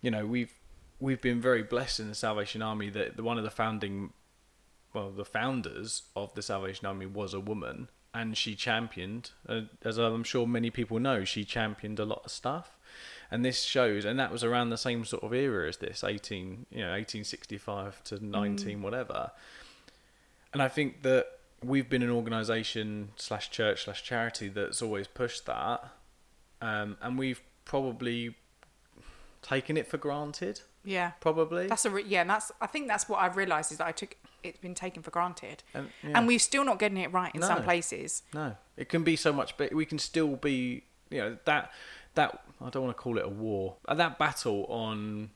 you 0.00 0.10
know, 0.10 0.26
we've 0.26 0.52
we've 0.98 1.20
been 1.20 1.40
very 1.40 1.62
blessed 1.62 2.00
in 2.00 2.08
the 2.08 2.14
Salvation 2.14 2.62
Army 2.62 2.90
that 2.90 3.16
the, 3.16 3.22
one 3.22 3.38
of 3.38 3.44
the 3.44 3.50
founding, 3.50 4.12
well, 4.92 5.10
the 5.10 5.24
founders 5.24 6.02
of 6.14 6.34
the 6.34 6.42
Salvation 6.42 6.86
Army 6.86 7.06
was 7.06 7.32
a 7.34 7.40
woman, 7.40 7.88
and 8.12 8.36
she 8.36 8.54
championed, 8.54 9.30
uh, 9.48 9.62
as 9.84 9.98
I'm 9.98 10.24
sure 10.24 10.46
many 10.46 10.70
people 10.70 10.98
know, 10.98 11.24
she 11.24 11.44
championed 11.44 11.98
a 11.98 12.04
lot 12.04 12.22
of 12.24 12.30
stuff. 12.30 12.76
And 13.30 13.44
this 13.44 13.62
shows, 13.62 14.04
and 14.04 14.18
that 14.18 14.32
was 14.32 14.42
around 14.42 14.70
the 14.70 14.76
same 14.76 15.04
sort 15.04 15.22
of 15.22 15.32
era 15.32 15.68
as 15.68 15.76
this, 15.76 16.02
18, 16.02 16.66
you 16.70 16.78
know, 16.78 16.90
1865 16.90 18.02
to 18.04 18.24
19, 18.24 18.82
whatever. 18.82 19.30
And 20.52 20.60
I 20.60 20.68
think 20.68 21.02
that 21.02 21.26
we've 21.62 21.88
been 21.88 22.02
an 22.02 22.10
organisation 22.10 23.10
slash 23.16 23.50
church 23.50 23.84
slash 23.84 24.02
charity 24.02 24.48
that's 24.48 24.82
always 24.82 25.06
pushed 25.06 25.46
that, 25.46 25.84
um, 26.60 26.96
and 27.00 27.16
we've 27.16 27.40
probably 27.64 28.34
taken 29.42 29.76
it 29.76 29.86
for 29.86 29.96
granted. 29.96 30.62
Yeah. 30.84 31.12
Probably. 31.20 31.68
That's 31.68 31.84
a 31.84 31.90
re- 31.90 32.04
yeah, 32.06 32.22
and 32.22 32.30
that's 32.30 32.50
I 32.60 32.66
think 32.66 32.88
that's 32.88 33.08
what 33.08 33.20
I've 33.20 33.36
realised 33.36 33.70
is 33.70 33.78
that 33.78 33.86
I 33.86 33.92
took 33.92 34.16
it's 34.42 34.58
been 34.58 34.74
taken 34.74 35.02
for 35.02 35.10
granted, 35.10 35.62
And- 35.74 35.90
and, 36.02 36.26
we're 36.26 36.38
still 36.38 36.64
not 36.64 36.78
getting 36.78 36.98
it 36.98 37.12
right 37.12 37.34
in 37.34 37.42
some 37.42 37.62
places. 37.62 38.22
No, 38.34 38.56
it 38.76 38.88
can 38.88 39.04
be 39.04 39.16
so 39.16 39.32
much, 39.32 39.56
but 39.56 39.72
we 39.74 39.84
can 39.86 39.98
still 39.98 40.36
be, 40.36 40.84
you 41.10 41.18
know, 41.18 41.38
that 41.44 41.72
that 42.14 42.42
I 42.60 42.70
don't 42.70 42.82
want 42.84 42.96
to 42.96 43.00
call 43.02 43.18
it 43.18 43.24
a 43.24 43.28
war, 43.28 43.76
that 43.88 44.18
battle 44.18 44.64
on 44.66 45.30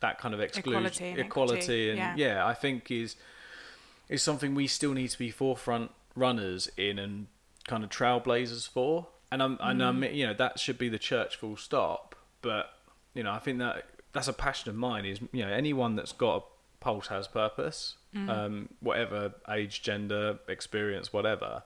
that 0.00 0.18
kind 0.18 0.32
of 0.32 0.40
exclusion, 0.40 0.78
Equality 0.86 1.04
and 1.10 1.18
equality, 1.20 1.58
equity, 1.60 1.90
and 1.90 1.98
yeah. 1.98 2.14
yeah. 2.16 2.46
I 2.46 2.54
think 2.54 2.90
is 2.90 3.16
is 4.08 4.22
something 4.22 4.54
we 4.54 4.66
still 4.66 4.92
need 4.94 5.08
to 5.08 5.18
be 5.18 5.30
forefront 5.30 5.90
runners 6.14 6.68
in 6.78 6.98
and 6.98 7.26
kind 7.66 7.84
of 7.84 7.90
trailblazers 7.90 8.66
for. 8.68 9.08
And 9.30 9.42
I'm, 9.42 9.58
and 9.60 9.82
I'm, 9.82 10.00
Mm. 10.00 10.14
you 10.14 10.26
know, 10.26 10.32
that 10.32 10.58
should 10.58 10.78
be 10.78 10.88
the 10.88 10.98
church 10.98 11.36
full 11.36 11.58
stop. 11.58 12.14
But 12.40 12.72
you 13.12 13.22
know, 13.22 13.32
I 13.32 13.38
think 13.38 13.58
that 13.58 13.84
that's 14.12 14.28
a 14.28 14.32
passion 14.32 14.70
of 14.70 14.76
mine. 14.76 15.04
Is 15.04 15.20
you 15.32 15.44
know, 15.44 15.52
anyone 15.52 15.94
that's 15.96 16.12
got 16.12 16.36
a 16.36 16.42
pulse 16.80 17.08
has 17.08 17.28
purpose, 17.28 17.96
Mm. 18.14 18.28
um, 18.30 18.68
whatever 18.80 19.34
age, 19.50 19.82
gender, 19.82 20.38
experience, 20.48 21.12
whatever. 21.12 21.62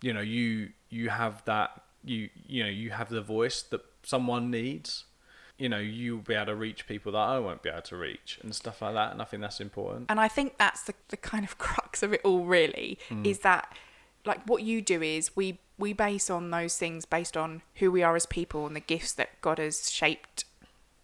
You 0.00 0.12
know, 0.12 0.20
you 0.20 0.70
you 0.88 1.10
have 1.10 1.44
that. 1.44 1.82
You 2.04 2.30
you 2.46 2.62
know, 2.62 2.70
you 2.70 2.90
have 2.90 3.08
the 3.10 3.20
voice 3.20 3.62
that 3.62 3.82
someone 4.02 4.50
needs. 4.50 5.04
You 5.58 5.68
know, 5.68 5.78
you'll 5.78 6.18
be 6.20 6.34
able 6.34 6.46
to 6.46 6.54
reach 6.54 6.86
people 6.86 7.12
that 7.12 7.18
I 7.18 7.38
won't 7.40 7.62
be 7.62 7.68
able 7.68 7.82
to 7.82 7.96
reach, 7.96 8.38
and 8.42 8.54
stuff 8.54 8.80
like 8.80 8.94
that. 8.94 9.12
And 9.12 9.20
I 9.20 9.24
think 9.24 9.42
that's 9.42 9.60
important. 9.60 10.06
And 10.08 10.20
I 10.20 10.28
think 10.28 10.56
that's 10.56 10.82
the, 10.82 10.94
the 11.08 11.16
kind 11.16 11.44
of 11.44 11.58
crux 11.66 12.02
of 12.02 12.12
it 12.12 12.20
all, 12.24 12.44
really, 12.44 12.98
is 13.24 13.40
that 13.40 13.76
like 14.24 14.44
what 14.46 14.62
you 14.62 14.80
do 14.80 15.02
is 15.02 15.34
we 15.36 15.58
we 15.78 15.92
base 15.92 16.30
on 16.30 16.50
those 16.50 16.76
things 16.76 17.04
based 17.04 17.36
on 17.36 17.62
who 17.76 17.90
we 17.90 18.02
are 18.02 18.16
as 18.16 18.26
people 18.26 18.66
and 18.66 18.74
the 18.74 18.80
gifts 18.80 19.12
that 19.12 19.40
God 19.40 19.58
has 19.58 19.90
shaped 19.90 20.44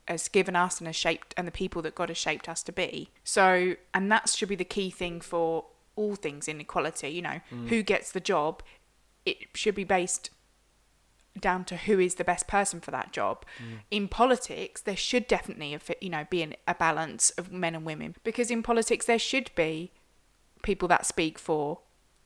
has 0.09 0.29
given 0.29 0.55
us 0.55 0.79
and 0.79 0.87
has 0.87 0.97
shaped 0.97 1.35
and 1.37 1.47
the 1.47 1.53
people 1.53 1.83
that 1.83 1.95
God 1.95 2.09
has 2.09 2.19
shaped 2.19 2.49
us 2.49 2.63
to 2.65 2.73
be. 2.73 3.11
So, 3.23 3.77
and 3.93 4.11
that 4.13 4.29
should 4.29 4.49
be 4.49 4.57
the 4.57 4.65
key 4.65 4.91
thing 4.91 5.21
for 5.21 5.67
all 5.97 6.15
things 6.15 6.49
inequality. 6.49 7.09
You 7.09 7.23
know, 7.23 7.41
mm. 7.53 7.69
who 7.69 7.83
gets 7.83 8.13
the 8.13 8.21
job, 8.21 8.63
it 9.25 9.39
should 9.55 9.75
be 9.75 9.85
based 9.85 10.31
down 11.39 11.65
to 11.65 11.77
who 11.77 11.99
is 11.99 12.15
the 12.15 12.25
best 12.25 12.47
person 12.47 12.81
for 12.81 12.91
that 12.91 13.13
job. 13.13 13.45
Mm. 13.59 13.79
In 13.91 14.09
politics, 14.09 14.81
there 14.81 14.97
should 14.97 15.27
definitely, 15.27 15.77
you 16.01 16.11
know, 16.11 16.27
be 16.31 16.43
an, 16.43 16.55
a 16.69 16.75
balance 16.75 17.31
of 17.31 17.51
men 17.51 17.75
and 17.75 17.85
women 17.85 18.15
because 18.25 18.51
in 18.51 18.63
politics 18.63 19.07
there 19.07 19.19
should 19.19 19.51
be 19.55 19.91
people 20.63 20.89
that 20.89 21.07
speak 21.07 21.39
for, 21.39 21.81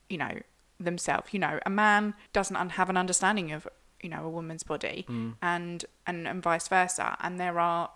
you 0.09 0.17
know, 0.17 0.39
themselves. 0.79 1.33
You 1.33 1.39
know, 1.39 1.59
a 1.65 1.69
man 1.69 2.13
doesn't 2.33 2.55
have 2.55 2.89
an 2.89 2.97
understanding 2.97 3.51
of, 3.51 3.67
you 4.01 4.09
know, 4.09 4.25
a 4.25 4.29
woman's 4.29 4.63
body, 4.63 5.05
hmm. 5.07 5.31
and, 5.41 5.85
and 6.07 6.27
and 6.27 6.41
vice 6.41 6.67
versa, 6.67 7.17
and 7.21 7.39
there 7.39 7.59
are 7.59 7.89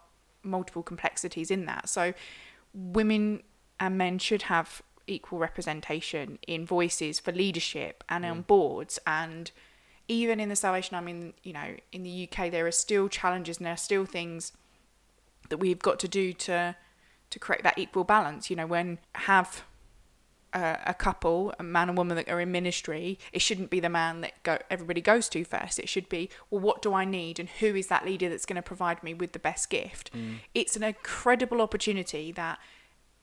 multiple 0.44 0.84
complexities 0.84 1.50
in 1.50 1.66
that. 1.66 1.90
So, 1.90 2.14
women 2.74 3.44
and 3.80 3.98
men 3.98 4.20
should 4.20 4.44
have 4.44 4.82
equal 5.08 5.40
representation 5.40 6.40
in 6.48 6.66
voices 6.66 7.20
for 7.20 7.32
leadership 7.32 8.04
and 8.08 8.26
on 8.26 8.38
hmm. 8.38 8.42
boards. 8.42 9.00
And 9.06 9.52
even 10.08 10.40
in 10.40 10.50
the 10.50 10.56
salvation 10.56 10.96
army 10.96 11.12
in 11.12 11.34
you 11.44 11.54
know 11.54 11.76
in 11.94 12.04
the 12.04 12.28
uk 12.28 12.52
there 12.52 12.68
are 12.68 12.72
still 12.72 13.08
challenges 13.08 13.58
and 13.58 13.66
there 13.66 13.74
are 13.74 13.78
still 13.78 14.06
things 14.06 14.52
that 15.48 15.58
we've 15.58 15.80
got 15.80 15.98
to 15.98 16.10
do 16.10 16.34
to 16.34 16.76
to 17.30 17.40
create 17.40 17.64
that 17.64 17.78
equal 17.78 18.04
balance. 18.04 18.50
You 18.50 18.56
know 18.56 18.68
when 18.68 19.00
have 19.16 19.64
a, 20.54 20.80
a 20.88 20.94
couple 20.94 21.54
a 21.60 21.64
man 21.64 21.90
and 21.90 21.98
woman 21.98 22.16
that 22.16 22.30
are 22.30 22.40
in 22.40 22.52
ministry 22.52 23.20
it 23.32 23.42
shouldn't 23.42 23.70
be 23.70 23.80
the 23.80 23.90
man 23.90 24.22
that 24.22 24.42
go 24.44 24.58
everybody 24.70 25.02
goes 25.02 25.28
to 25.30 25.44
first 25.44 25.80
it 25.80 25.90
should 25.90 26.08
be 26.10 26.30
well 26.50 26.62
what 26.62 26.82
do 26.82 26.94
i 26.94 27.06
need 27.06 27.40
and 27.40 27.50
who 27.60 27.76
is 27.76 27.88
that 27.88 28.06
leader 28.06 28.30
that's 28.30 28.46
going 28.46 28.56
to 28.56 28.62
provide 28.62 29.02
me 29.04 29.14
with 29.14 29.32
the 29.34 29.40
best 29.40 29.70
gift 29.70 30.12
mm. 30.14 30.36
it's 30.54 30.76
an 30.76 30.84
incredible 30.84 31.62
opportunity 31.62 32.32
that 32.32 32.60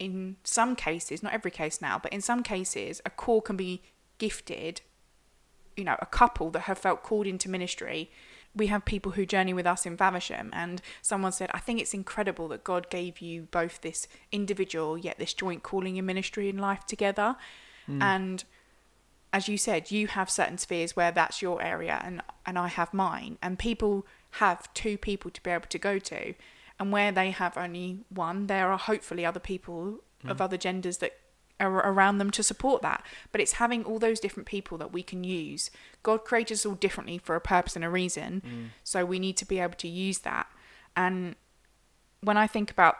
in 0.00 0.36
some 0.42 0.74
cases, 0.74 1.22
not 1.22 1.34
every 1.34 1.50
case 1.50 1.80
now, 1.80 2.00
but 2.02 2.12
in 2.12 2.22
some 2.22 2.42
cases, 2.42 3.00
a 3.04 3.10
call 3.10 3.40
can 3.42 3.54
be 3.54 3.82
gifted. 4.18 4.80
You 5.76 5.84
know, 5.84 5.96
a 6.00 6.06
couple 6.06 6.50
that 6.50 6.60
have 6.60 6.78
felt 6.78 7.02
called 7.04 7.26
into 7.26 7.48
ministry. 7.48 8.10
We 8.54 8.66
have 8.66 8.84
people 8.84 9.12
who 9.12 9.24
journey 9.24 9.52
with 9.52 9.66
us 9.66 9.86
in 9.86 9.96
Faversham, 9.96 10.50
and 10.52 10.82
someone 11.02 11.32
said, 11.32 11.50
I 11.54 11.60
think 11.60 11.80
it's 11.80 11.94
incredible 11.94 12.48
that 12.48 12.64
God 12.64 12.90
gave 12.90 13.20
you 13.20 13.42
both 13.50 13.80
this 13.80 14.08
individual 14.32 14.98
yet 14.98 15.18
this 15.18 15.34
joint 15.34 15.62
calling 15.62 15.96
in 15.96 16.06
ministry 16.06 16.48
and 16.48 16.60
life 16.60 16.84
together. 16.86 17.36
Hmm. 17.86 18.02
And 18.02 18.44
as 19.32 19.48
you 19.48 19.56
said, 19.56 19.92
you 19.92 20.08
have 20.08 20.28
certain 20.28 20.58
spheres 20.58 20.96
where 20.96 21.12
that's 21.12 21.40
your 21.40 21.62
area, 21.62 22.00
and, 22.04 22.22
and 22.44 22.58
I 22.58 22.68
have 22.68 22.92
mine. 22.92 23.38
And 23.40 23.58
people 23.58 24.04
have 24.32 24.72
two 24.74 24.98
people 24.98 25.30
to 25.30 25.42
be 25.42 25.50
able 25.50 25.68
to 25.68 25.78
go 25.78 25.98
to 25.98 26.34
and 26.80 26.90
where 26.90 27.12
they 27.12 27.30
have 27.30 27.58
only 27.58 27.98
one, 28.08 28.46
there 28.46 28.72
are 28.72 28.78
hopefully 28.78 29.24
other 29.24 29.38
people 29.38 29.98
hmm. 30.22 30.28
of 30.28 30.40
other 30.40 30.56
genders 30.56 30.96
that 30.98 31.19
around 31.60 32.18
them 32.18 32.30
to 32.32 32.42
support 32.42 32.82
that. 32.82 33.04
But 33.32 33.40
it's 33.40 33.52
having 33.52 33.84
all 33.84 33.98
those 33.98 34.20
different 34.20 34.46
people 34.46 34.78
that 34.78 34.92
we 34.92 35.02
can 35.02 35.24
use. 35.24 35.70
God 36.02 36.24
created 36.24 36.54
us 36.54 36.66
all 36.66 36.74
differently 36.74 37.18
for 37.18 37.36
a 37.36 37.40
purpose 37.40 37.76
and 37.76 37.84
a 37.84 37.90
reason, 37.90 38.42
mm. 38.46 38.68
so 38.82 39.04
we 39.04 39.18
need 39.18 39.36
to 39.38 39.44
be 39.44 39.58
able 39.58 39.74
to 39.74 39.88
use 39.88 40.20
that. 40.20 40.46
And 40.96 41.36
when 42.22 42.36
I 42.36 42.46
think 42.46 42.70
about 42.70 42.96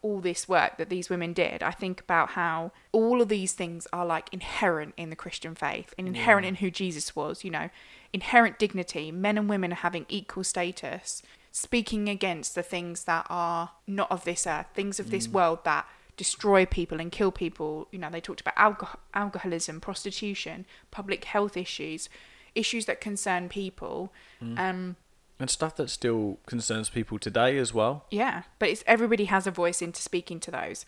all 0.00 0.20
this 0.20 0.48
work 0.48 0.76
that 0.78 0.88
these 0.88 1.10
women 1.10 1.32
did, 1.32 1.62
I 1.62 1.72
think 1.72 2.00
about 2.00 2.30
how 2.30 2.72
all 2.92 3.20
of 3.20 3.28
these 3.28 3.52
things 3.52 3.86
are 3.92 4.06
like 4.06 4.28
inherent 4.32 4.94
in 4.96 5.10
the 5.10 5.16
Christian 5.16 5.54
faith 5.54 5.92
and 5.98 6.06
inherent 6.06 6.46
in 6.46 6.56
who 6.56 6.70
Jesus 6.70 7.16
was, 7.16 7.44
you 7.44 7.50
know, 7.50 7.70
inherent 8.12 8.58
dignity, 8.58 9.10
men 9.10 9.36
and 9.36 9.48
women 9.48 9.72
are 9.72 9.76
having 9.76 10.06
equal 10.08 10.44
status, 10.44 11.22
speaking 11.50 12.08
against 12.08 12.54
the 12.54 12.62
things 12.62 13.04
that 13.04 13.26
are 13.28 13.70
not 13.86 14.10
of 14.10 14.24
this 14.24 14.46
earth, 14.46 14.66
things 14.74 15.00
of 15.00 15.10
this 15.10 15.26
mm. 15.26 15.32
world 15.32 15.64
that 15.64 15.86
destroy 16.18 16.66
people 16.66 17.00
and 17.00 17.10
kill 17.10 17.32
people. 17.32 17.88
You 17.90 17.98
know, 17.98 18.10
they 18.10 18.20
talked 18.20 18.42
about 18.42 18.54
alcohol, 18.58 19.00
alcoholism, 19.14 19.80
prostitution, 19.80 20.66
public 20.90 21.24
health 21.24 21.56
issues, 21.56 22.10
issues 22.54 22.84
that 22.84 23.00
concern 23.00 23.48
people. 23.48 24.12
Um, 24.42 24.96
And 25.40 25.48
stuff 25.48 25.76
that 25.76 25.88
still 25.88 26.38
concerns 26.46 26.90
people 26.90 27.18
today 27.18 27.56
as 27.56 27.72
well. 27.72 28.04
yeah, 28.10 28.42
but 28.58 28.68
it's 28.68 28.84
everybody 28.86 29.26
has 29.26 29.46
a 29.46 29.50
voice 29.52 29.80
into 29.80 30.02
speaking 30.02 30.40
to 30.40 30.50
those. 30.50 30.84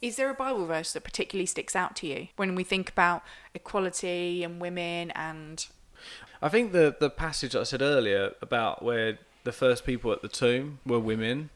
Is 0.00 0.16
there 0.16 0.30
a 0.30 0.34
Bible 0.34 0.66
verse 0.66 0.92
that 0.94 1.04
particularly 1.04 1.46
sticks 1.46 1.76
out 1.76 1.94
to 1.96 2.08
you 2.08 2.26
when 2.34 2.56
we 2.56 2.64
think 2.64 2.90
about 2.90 3.22
equality 3.54 4.42
and 4.42 4.60
women 4.60 5.12
and 5.12 5.64
I 6.42 6.48
think 6.48 6.72
the 6.72 6.94
the 6.98 7.08
passage 7.08 7.54
I 7.54 7.62
said 7.62 7.82
earlier 7.82 8.32
about 8.42 8.82
where 8.82 9.18
the 9.44 9.52
first 9.52 9.84
people 9.84 10.12
at 10.12 10.22
the 10.22 10.28
tomb 10.28 10.80
were 10.84 10.98
women, 10.98 11.50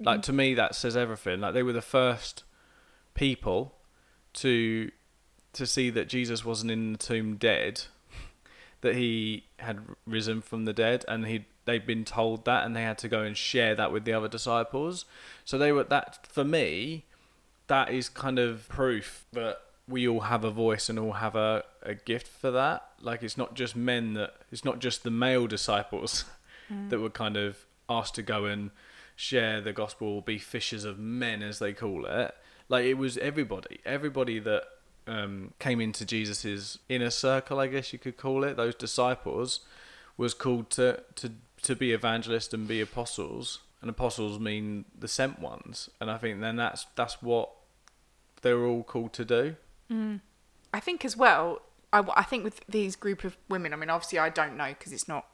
like 0.00 0.16
mm-hmm. 0.16 0.22
to 0.22 0.32
me 0.32 0.54
that 0.54 0.74
says 0.74 0.96
everything. 0.96 1.40
Like 1.40 1.54
they 1.54 1.62
were 1.62 1.72
the 1.72 1.82
first 1.82 2.42
people 3.14 3.74
to 4.34 4.90
to 5.52 5.66
see 5.66 5.90
that 5.90 6.08
Jesus 6.08 6.44
wasn't 6.44 6.70
in 6.70 6.92
the 6.92 6.98
tomb 6.98 7.36
dead, 7.36 7.82
that 8.80 8.96
he 8.96 9.44
had 9.58 9.80
risen 10.06 10.40
from 10.40 10.64
the 10.64 10.72
dead, 10.72 11.04
and 11.06 11.26
he 11.26 11.44
they'd 11.66 11.86
been 11.86 12.04
told 12.04 12.46
that, 12.46 12.64
and 12.64 12.74
they 12.74 12.82
had 12.82 12.98
to 12.98 13.08
go 13.08 13.20
and 13.20 13.36
share 13.36 13.74
that 13.74 13.92
with 13.92 14.04
the 14.04 14.14
other 14.14 14.28
disciples. 14.28 15.04
So 15.44 15.58
they 15.58 15.72
were 15.72 15.84
that 15.84 16.26
for 16.26 16.44
me, 16.44 17.04
that 17.66 17.90
is 17.90 18.08
kind 18.08 18.38
of 18.38 18.66
proof 18.68 19.26
that 19.32 19.60
we 19.88 20.06
all 20.06 20.20
have 20.20 20.44
a 20.44 20.50
voice 20.50 20.88
and 20.88 20.98
all 20.98 21.12
have 21.12 21.34
a, 21.34 21.64
a 21.82 21.94
gift 21.94 22.26
for 22.26 22.50
that. 22.50 22.88
Like 23.00 23.22
it's 23.22 23.36
not 23.36 23.54
just 23.54 23.76
men 23.76 24.14
that 24.14 24.34
it's 24.50 24.64
not 24.64 24.78
just 24.78 25.02
the 25.02 25.10
male 25.10 25.46
disciples 25.46 26.24
that 26.88 27.00
were 27.00 27.10
kind 27.10 27.36
of 27.36 27.66
asked 27.88 28.14
to 28.14 28.22
go 28.22 28.46
and 28.46 28.70
share 29.16 29.60
the 29.60 29.72
gospel, 29.72 30.20
be 30.20 30.38
fishers 30.38 30.84
of 30.84 30.98
men 30.98 31.42
as 31.42 31.58
they 31.58 31.72
call 31.72 32.06
it. 32.06 32.34
Like 32.68 32.84
it 32.84 32.94
was 32.94 33.18
everybody, 33.18 33.80
everybody 33.84 34.38
that 34.38 34.64
um, 35.06 35.52
came 35.58 35.80
into 35.80 36.06
Jesus's 36.06 36.78
inner 36.88 37.10
circle, 37.10 37.58
I 37.58 37.66
guess 37.66 37.92
you 37.92 37.98
could 37.98 38.16
call 38.16 38.44
it. 38.44 38.56
Those 38.56 38.74
disciples 38.74 39.60
was 40.16 40.34
called 40.34 40.70
to 40.70 41.02
to 41.16 41.32
to 41.62 41.76
be 41.76 41.92
evangelists 41.92 42.54
and 42.54 42.66
be 42.66 42.80
apostles. 42.80 43.60
And 43.80 43.90
apostles 43.90 44.38
mean 44.38 44.84
the 44.96 45.08
sent 45.08 45.40
ones, 45.40 45.90
and 46.00 46.08
I 46.08 46.16
think 46.16 46.40
then 46.40 46.54
that's 46.54 46.86
that's 46.94 47.20
what 47.20 47.50
they 48.42 48.52
were 48.52 48.66
all 48.66 48.84
called 48.84 49.12
to 49.14 49.24
do. 49.24 49.56
Mm. 49.92 50.20
I 50.72 50.80
think 50.80 51.04
as 51.04 51.16
well, 51.16 51.62
I, 51.92 52.04
I 52.16 52.22
think 52.22 52.44
with 52.44 52.64
these 52.68 52.96
group 52.96 53.24
of 53.24 53.36
women, 53.48 53.72
I 53.72 53.76
mean, 53.76 53.90
obviously 53.90 54.18
I 54.18 54.30
don't 54.30 54.56
know 54.56 54.68
because 54.68 54.92
it's 54.92 55.08
not 55.08 55.26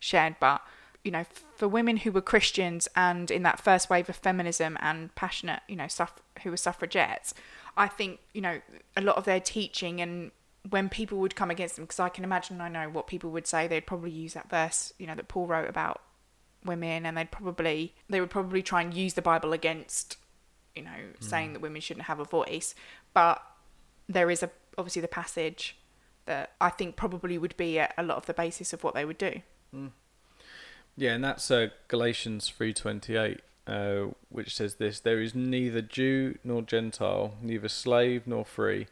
shared, 0.00 0.36
but 0.40 0.62
you 1.04 1.10
know, 1.10 1.24
for 1.54 1.68
women 1.68 1.98
who 1.98 2.10
were 2.10 2.22
Christians 2.22 2.88
and 2.96 3.30
in 3.30 3.42
that 3.42 3.60
first 3.60 3.90
wave 3.90 4.08
of 4.08 4.16
feminism 4.16 4.78
and 4.80 5.14
passionate, 5.14 5.60
you 5.68 5.76
know, 5.76 5.86
suff- 5.86 6.22
who 6.42 6.50
were 6.50 6.56
suffragettes, 6.56 7.34
I 7.76 7.88
think 7.88 8.20
you 8.32 8.40
know 8.40 8.60
a 8.96 9.00
lot 9.00 9.16
of 9.16 9.24
their 9.24 9.40
teaching 9.40 10.00
and 10.00 10.30
when 10.70 10.88
people 10.88 11.18
would 11.18 11.36
come 11.36 11.50
against 11.50 11.76
them, 11.76 11.84
because 11.84 12.00
I 12.00 12.08
can 12.08 12.24
imagine, 12.24 12.60
I 12.60 12.70
know 12.70 12.88
what 12.88 13.06
people 13.06 13.30
would 13.30 13.46
say, 13.46 13.68
they'd 13.68 13.86
probably 13.86 14.10
use 14.10 14.32
that 14.32 14.48
verse, 14.48 14.94
you 14.98 15.06
know, 15.06 15.14
that 15.14 15.28
Paul 15.28 15.46
wrote 15.46 15.68
about 15.68 16.00
women, 16.64 17.04
and 17.04 17.16
they'd 17.16 17.30
probably 17.30 17.94
they 18.08 18.20
would 18.20 18.30
probably 18.30 18.62
try 18.62 18.80
and 18.80 18.94
use 18.94 19.14
the 19.14 19.22
Bible 19.22 19.52
against, 19.52 20.16
you 20.74 20.82
know, 20.82 20.90
saying 21.20 21.50
mm. 21.50 21.52
that 21.54 21.60
women 21.60 21.80
shouldn't 21.80 22.06
have 22.06 22.18
a 22.18 22.24
voice, 22.24 22.74
but 23.12 23.42
there 24.08 24.30
is 24.30 24.42
a 24.42 24.50
obviously 24.76 25.02
the 25.02 25.08
passage 25.08 25.76
that 26.26 26.52
I 26.60 26.70
think 26.70 26.96
probably 26.96 27.38
would 27.38 27.56
be 27.56 27.78
a, 27.78 27.92
a 27.98 28.02
lot 28.02 28.16
of 28.16 28.26
the 28.26 28.34
basis 28.34 28.72
of 28.72 28.82
what 28.82 28.94
they 28.94 29.04
would 29.04 29.18
do. 29.18 29.42
Yeah, 30.96 31.14
and 31.14 31.24
that's 31.24 31.50
uh, 31.50 31.68
Galatians 31.88 32.48
three 32.48 32.72
twenty 32.72 33.16
eight, 33.16 33.40
uh, 33.66 34.06
which 34.28 34.54
says 34.54 34.76
this: 34.76 35.00
There 35.00 35.20
is 35.20 35.34
neither 35.34 35.82
Jew 35.82 36.38
nor 36.44 36.62
Gentile, 36.62 37.34
neither 37.42 37.68
slave 37.68 38.26
nor 38.26 38.44
free, 38.44 38.86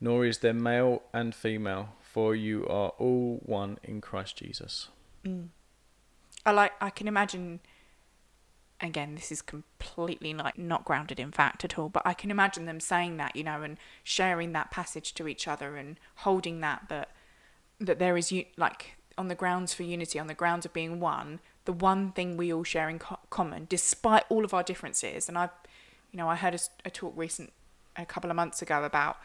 nor 0.00 0.26
is 0.26 0.38
there 0.38 0.52
male 0.52 1.02
and 1.12 1.34
female, 1.34 1.90
for 2.00 2.34
you 2.34 2.66
are 2.68 2.90
all 2.98 3.40
one 3.44 3.78
in 3.82 4.00
Christ 4.00 4.36
Jesus. 4.36 4.88
I 6.44 6.50
like 6.50 6.72
I 6.80 6.90
can 6.90 7.08
imagine 7.08 7.60
again 8.80 9.14
this 9.14 9.32
is 9.32 9.42
completely 9.42 10.32
like 10.32 10.56
not 10.56 10.84
grounded 10.84 11.18
in 11.18 11.32
fact 11.32 11.64
at 11.64 11.78
all 11.78 11.88
but 11.88 12.02
I 12.04 12.14
can 12.14 12.30
imagine 12.30 12.66
them 12.66 12.80
saying 12.80 13.16
that 13.16 13.34
you 13.34 13.42
know 13.42 13.62
and 13.62 13.76
sharing 14.04 14.52
that 14.52 14.70
passage 14.70 15.14
to 15.14 15.26
each 15.26 15.48
other 15.48 15.76
and 15.76 15.98
holding 16.16 16.60
that 16.60 16.84
that 16.88 17.10
that 17.80 17.98
there 17.98 18.16
is 18.16 18.32
like 18.56 18.96
on 19.16 19.28
the 19.28 19.34
grounds 19.34 19.74
for 19.74 19.82
unity 19.82 20.18
on 20.18 20.28
the 20.28 20.34
grounds 20.34 20.64
of 20.64 20.72
being 20.72 21.00
one 21.00 21.40
the 21.68 21.72
one 21.74 22.12
thing 22.12 22.38
we 22.38 22.50
all 22.50 22.64
share 22.64 22.88
in 22.88 22.98
co- 22.98 23.18
common 23.28 23.66
despite 23.68 24.24
all 24.30 24.42
of 24.42 24.54
our 24.54 24.62
differences. 24.62 25.28
And 25.28 25.36
I 25.36 25.50
you 26.10 26.16
know 26.16 26.26
I 26.26 26.34
heard 26.34 26.58
a 26.82 26.90
talk 26.90 27.12
recent 27.14 27.52
a 27.94 28.06
couple 28.06 28.30
of 28.30 28.36
months 28.36 28.62
ago 28.62 28.84
about 28.84 29.18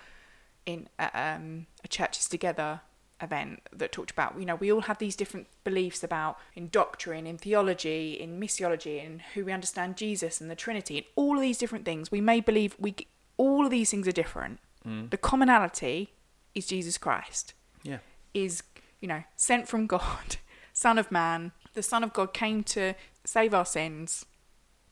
in 0.66 0.90
a, 1.00 1.36
um, 1.36 1.68
a 1.86 1.88
churches 1.88 2.28
together 2.28 2.82
event 3.22 3.62
that 3.72 3.92
talked 3.92 4.12
about 4.12 4.38
you 4.38 4.46
know 4.46 4.56
we 4.56 4.72
all 4.72 4.82
have 4.82 4.98
these 4.98 5.16
different 5.16 5.48
beliefs 5.64 6.04
about 6.04 6.38
in 6.56 6.68
doctrine 6.70 7.26
in 7.26 7.38
theology 7.38 8.14
in 8.20 8.40
missiology 8.40 9.06
and 9.06 9.22
who 9.34 9.46
we 9.46 9.52
understand 9.52 9.96
jesus 9.96 10.42
and 10.42 10.52
the 10.52 10.56
trinity 10.56 10.98
and 10.98 11.06
all 11.16 11.36
of 11.36 11.42
these 11.42 11.58
different 11.58 11.86
things 11.86 12.12
we 12.12 12.20
may 12.20 12.42
believe 12.42 12.76
we 12.80 12.96
all 13.38 13.66
of 13.66 13.72
these 13.72 13.92
things 13.92 14.08
are 14.08 14.12
different 14.12 14.60
mm. 14.86 15.10
the 15.10 15.18
commonality 15.18 16.12
is 16.54 16.66
jesus 16.66 16.98
christ 16.98 17.54
Yeah. 17.84 18.00
is 18.34 18.64
you 19.04 19.08
know, 19.10 19.24
sent 19.36 19.68
from 19.68 19.86
God, 19.86 20.38
Son 20.74 20.98
of 20.98 21.12
Man, 21.12 21.52
the 21.74 21.84
Son 21.84 22.06
of 22.06 22.14
God 22.14 22.34
came 22.34 22.64
to 22.64 22.94
save 23.26 23.54
our 23.54 23.66
sins, 23.66 24.26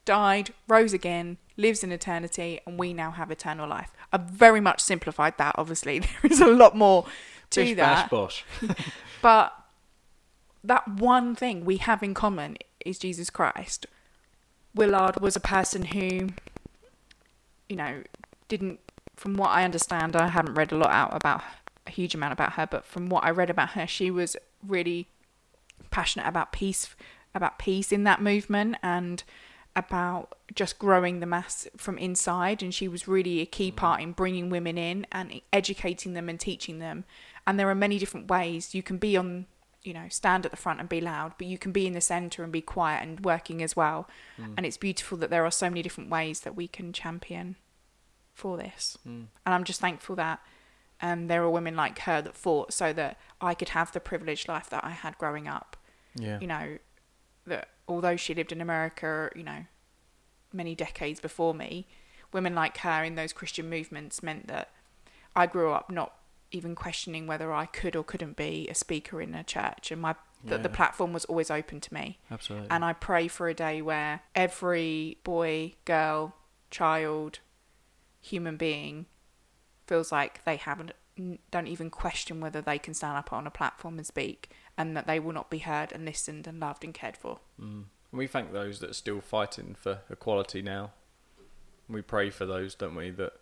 died, 0.04 0.54
rose 0.68 0.92
again, 0.92 1.38
lives 1.56 1.82
in 1.82 1.94
eternity, 1.94 2.60
and 2.68 2.78
we 2.78 2.92
now 2.92 3.12
have 3.12 3.32
eternal 3.32 3.70
life. 3.70 3.90
I've 4.12 4.24
very 4.24 4.60
much 4.60 4.82
simplified 4.82 5.38
that, 5.38 5.56
obviously. 5.58 6.00
There 6.22 6.32
is 6.32 6.42
a 6.42 6.48
lot 6.48 6.76
more 6.76 7.06
to 7.52 7.62
Bish, 7.62 7.76
that. 7.78 8.10
bash. 8.10 8.46
But 9.22 9.54
that 10.64 10.88
one 10.88 11.36
thing 11.36 11.64
we 11.64 11.78
have 11.78 12.02
in 12.02 12.14
common 12.14 12.58
is 12.86 12.98
Jesus 12.98 13.30
Christ. 13.30 13.86
Willard 14.74 15.20
was 15.20 15.36
a 15.36 15.40
person 15.40 15.84
who, 15.84 16.30
you 17.70 17.76
know, 17.76 18.04
didn't, 18.48 18.80
from 19.16 19.36
what 19.36 19.50
I 19.50 19.64
understand, 19.64 20.16
I 20.16 20.30
haven't 20.30 20.56
read 20.56 20.72
a 20.72 20.78
lot 20.78 20.92
out 20.92 21.16
about 21.16 21.42
a 21.86 21.92
huge 21.92 22.16
amount 22.16 22.34
about 22.34 22.54
her, 22.54 22.66
but 22.66 22.86
from 22.86 23.10
what 23.10 23.24
I 23.24 23.30
read 23.30 23.50
about 23.50 23.72
her, 23.72 23.86
she 23.86 24.10
was 24.10 24.36
really 24.66 25.08
passionate 25.90 26.28
about 26.28 26.52
peace, 26.52 26.96
about 27.36 27.60
peace 27.60 27.92
in 27.92 28.04
that 28.06 28.22
movement 28.22 28.78
and 28.82 29.24
about 29.76 30.36
just 30.54 30.80
growing 30.80 31.20
the 31.20 31.26
mass 31.26 31.68
from 31.78 31.98
inside. 31.98 32.62
And 32.62 32.74
she 32.74 32.88
was 32.88 33.08
really 33.08 33.42
a 33.42 33.46
key 33.46 33.72
mm. 33.72 33.76
part 33.76 34.02
in 34.02 34.12
bringing 34.12 34.50
women 34.50 34.78
in 34.78 35.08
and 35.12 35.42
educating 35.52 36.14
them 36.14 36.30
and 36.30 36.40
teaching 36.40 36.80
them. 36.80 37.06
And 37.48 37.60
there 37.60 37.70
are 37.70 37.76
many 37.76 37.98
different 37.98 38.28
ways 38.30 38.74
you 38.76 38.84
can 38.84 38.98
be 38.98 39.18
on, 39.18 39.48
you 39.84 39.94
know, 39.94 40.08
stand 40.10 40.46
at 40.46 40.52
the 40.52 40.58
front 40.58 40.80
and 40.80 40.88
be 40.88 41.02
loud, 41.02 41.34
but 41.38 41.48
you 41.48 41.58
can 41.58 41.72
be 41.72 41.88
in 41.88 41.94
the 41.94 42.02
center 42.02 42.44
and 42.44 42.52
be 42.52 42.62
quiet 42.62 43.02
and 43.02 43.26
working 43.26 43.64
as 43.64 43.76
well. 43.76 44.08
And 44.58 44.66
it's 44.66 44.78
beautiful 44.78 45.18
that 45.20 45.30
there 45.30 45.46
are 45.46 45.52
so 45.52 45.70
many 45.70 45.82
different 45.82 46.10
ways 46.10 46.42
that 46.42 46.56
we 46.56 46.68
can 46.68 46.94
champion 46.94 47.56
for 48.34 48.58
this. 48.58 48.98
And 49.46 49.54
I'm 49.56 49.64
just 49.64 49.82
thankful 49.82 50.16
that 50.18 50.40
um, 51.02 51.28
there 51.28 51.42
are 51.44 51.50
women 51.50 51.76
like 51.76 52.00
her 52.00 52.22
that 52.22 52.36
fought 52.36 52.74
so 52.74 52.94
that 52.94 53.18
I 53.42 53.54
could 53.56 53.70
have 53.70 53.92
the 53.92 54.00
privileged 54.00 54.48
life 54.48 54.70
that 54.70 54.86
I 54.86 54.92
had 54.92 55.18
growing 55.18 55.48
up. 55.48 55.78
Yeah. 56.16 56.40
You 56.40 56.48
know, 56.48 56.78
that 57.48 57.70
although 57.88 58.16
she 58.16 58.36
lived 58.36 58.52
in 58.52 58.62
America, 58.62 59.32
you 59.36 59.44
know, 59.44 59.66
many 60.54 60.76
decades 60.76 61.20
before 61.20 61.54
me, 61.54 61.88
women 62.32 62.54
like 62.54 62.78
her 62.78 63.04
in 63.04 63.16
those 63.16 63.34
Christian 63.34 63.70
movements 63.70 64.22
meant 64.22 64.48
that 64.48 64.70
I 65.36 65.48
grew 65.48 65.72
up 65.72 65.90
not 65.90 66.14
even 66.52 66.76
questioning 66.76 67.28
whether 67.28 67.54
I 67.54 67.66
could 67.66 67.96
or 67.96 68.04
couldn't 68.04 68.36
be 68.36 68.68
a 68.70 68.76
speaker 68.76 69.22
in 69.22 69.34
a 69.36 69.44
church, 69.44 69.92
and 69.92 70.02
my 70.02 70.16
that 70.44 70.64
the 70.64 70.70
Yeah. 70.70 70.76
platform 70.76 71.14
was 71.14 71.24
always 71.26 71.52
open 71.52 71.80
to 71.82 71.94
me. 71.94 72.18
Absolutely. 72.32 72.68
And 72.72 72.84
I 72.84 72.94
pray 72.94 73.28
for 73.28 73.48
a 73.48 73.54
day 73.54 73.80
where 73.80 74.22
every 74.34 75.20
boy, 75.24 75.76
girl, 75.86 76.36
child, 76.72 77.40
human 78.22 78.58
being 78.58 79.06
feels 79.86 80.12
like 80.12 80.44
they 80.44 80.56
haven't 80.56 80.94
don't 81.52 81.68
even 81.68 81.92
question 81.92 82.40
whether 82.40 82.62
they 82.62 82.80
can 82.80 82.94
stand 82.96 83.18
up 83.18 83.32
on 83.32 83.46
a 83.46 83.52
platform 83.52 83.98
and 83.98 84.08
speak 84.08 84.50
and 84.78 84.98
that 84.98 85.06
they 85.06 85.20
will 85.20 85.34
not 85.34 85.52
be 85.52 85.60
heard 85.60 85.92
and 85.92 86.06
listened 86.06 86.48
and 86.48 86.60
loved 86.60 86.84
and 86.84 86.94
cared 86.96 87.16
for. 87.18 87.40
Mm. 87.60 87.84
We 88.12 88.26
thank 88.26 88.52
those 88.52 88.80
that 88.80 88.90
are 88.90 88.94
still 88.94 89.22
fighting 89.22 89.76
for 89.76 90.00
equality 90.10 90.64
now. 90.64 90.92
We 91.88 92.02
pray 92.02 92.30
for 92.32 92.46
those, 92.48 92.74
don't 92.74 92.96
we, 92.96 93.12
that 93.12 93.34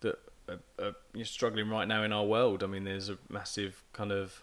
that 0.00 0.18
are, 0.48 0.60
are 0.78 0.92
you're 1.12 1.24
struggling 1.24 1.68
right 1.68 1.86
now 1.88 2.02
in 2.02 2.12
our 2.12 2.24
world. 2.24 2.62
I 2.62 2.66
mean, 2.66 2.84
there's 2.84 3.08
a 3.08 3.18
massive 3.28 3.82
kind 3.92 4.12
of 4.12 4.42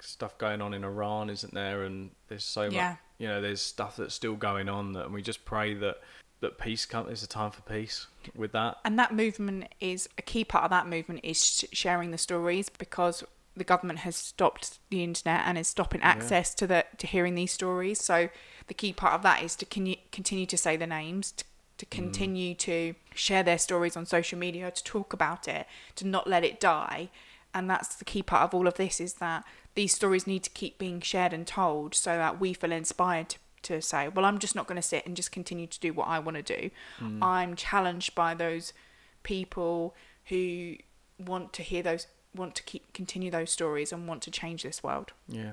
stuff 0.00 0.36
going 0.38 0.60
on 0.60 0.74
in 0.74 0.84
Iran, 0.84 1.30
isn't 1.30 1.54
there? 1.54 1.82
And 1.82 2.10
there's 2.28 2.44
so 2.44 2.62
Yeah. 2.62 2.90
much, 2.90 2.98
you 3.18 3.28
know, 3.28 3.40
there's 3.40 3.60
stuff 3.60 3.96
that's 3.96 4.14
still 4.14 4.34
going 4.34 4.68
on 4.68 4.92
that, 4.94 5.06
and 5.06 5.14
we 5.14 5.22
just 5.22 5.44
pray 5.44 5.74
that 5.74 6.00
that 6.40 6.58
peace 6.58 6.86
comes. 6.86 7.08
There's 7.08 7.22
a 7.22 7.26
time 7.26 7.50
for 7.50 7.60
peace 7.62 8.06
with 8.34 8.52
that. 8.52 8.78
And 8.84 8.98
that 8.98 9.12
movement 9.12 9.68
is 9.78 10.08
a 10.16 10.22
key 10.22 10.44
part 10.44 10.64
of 10.64 10.70
that 10.70 10.86
movement 10.86 11.20
is 11.22 11.64
sharing 11.72 12.12
the 12.12 12.18
stories 12.18 12.70
because 12.70 13.22
the 13.56 13.64
government 13.64 13.98
has 14.00 14.16
stopped 14.16 14.78
the 14.88 15.04
internet 15.04 15.42
and 15.44 15.58
is 15.58 15.68
stopping 15.68 16.00
access 16.00 16.54
to 16.54 16.66
the 16.66 16.86
to 16.96 17.06
hearing 17.06 17.34
these 17.34 17.52
stories. 17.52 18.02
So 18.02 18.30
the 18.68 18.74
key 18.74 18.92
part 18.94 19.12
of 19.12 19.22
that 19.22 19.42
is 19.42 19.54
to 19.56 19.66
con- 19.66 19.96
continue 20.12 20.46
to 20.46 20.56
say 20.56 20.76
the 20.78 20.86
names, 20.86 21.32
to, 21.32 21.44
to 21.80 21.86
mm. 21.86 21.90
continue 21.90 22.54
to 22.54 22.94
share 23.14 23.42
their 23.42 23.58
stories 23.58 23.96
on 23.96 24.04
social 24.04 24.38
media, 24.38 24.70
to 24.70 24.84
talk 24.84 25.14
about 25.14 25.48
it, 25.48 25.66
to 25.96 26.06
not 26.06 26.28
let 26.28 26.44
it 26.44 26.60
die. 26.60 27.08
And 27.54 27.68
that's 27.68 27.96
the 27.96 28.04
key 28.04 28.22
part 28.22 28.42
of 28.42 28.54
all 28.54 28.68
of 28.68 28.74
this 28.74 29.00
is 29.00 29.14
that 29.14 29.44
these 29.74 29.94
stories 29.94 30.26
need 30.26 30.44
to 30.44 30.50
keep 30.50 30.78
being 30.78 31.00
shared 31.00 31.32
and 31.32 31.46
told 31.46 31.94
so 31.94 32.16
that 32.16 32.38
we 32.38 32.52
feel 32.52 32.70
inspired 32.70 33.30
to, 33.30 33.38
to 33.62 33.82
say, 33.82 34.08
well, 34.08 34.26
I'm 34.26 34.38
just 34.38 34.54
not 34.54 34.66
going 34.66 34.76
to 34.76 34.82
sit 34.82 35.06
and 35.06 35.16
just 35.16 35.32
continue 35.32 35.66
to 35.66 35.80
do 35.80 35.94
what 35.94 36.06
I 36.06 36.18
want 36.18 36.36
to 36.36 36.42
do. 36.42 36.70
Mm. 37.00 37.22
I'm 37.22 37.56
challenged 37.56 38.14
by 38.14 38.34
those 38.34 38.74
people 39.22 39.94
who 40.26 40.76
want 41.18 41.54
to 41.54 41.62
hear 41.62 41.82
those, 41.82 42.06
want 42.36 42.54
to 42.56 42.62
keep 42.62 42.92
continue 42.92 43.30
those 43.30 43.50
stories 43.50 43.90
and 43.90 44.06
want 44.06 44.22
to 44.22 44.30
change 44.30 44.62
this 44.62 44.82
world. 44.82 45.12
Yeah. 45.26 45.52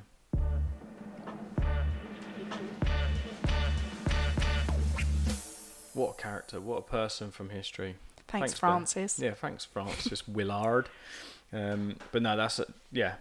What 5.98 6.20
a 6.20 6.22
character! 6.22 6.62
What 6.62 6.78
a 6.78 6.82
person 6.82 7.32
from 7.32 7.50
history. 7.50 7.96
Thanks, 8.28 8.54
for- 8.54 8.60
Frances. 8.60 9.20
yeah, 9.20 9.34
thanks, 9.34 9.66
Frances 9.66 10.28
Willard. 10.28 10.90
Um, 11.54 11.96
but 12.12 12.22
no, 12.22 12.36
that's 12.36 12.60
a, 12.60 12.66
yeah. 12.92 13.16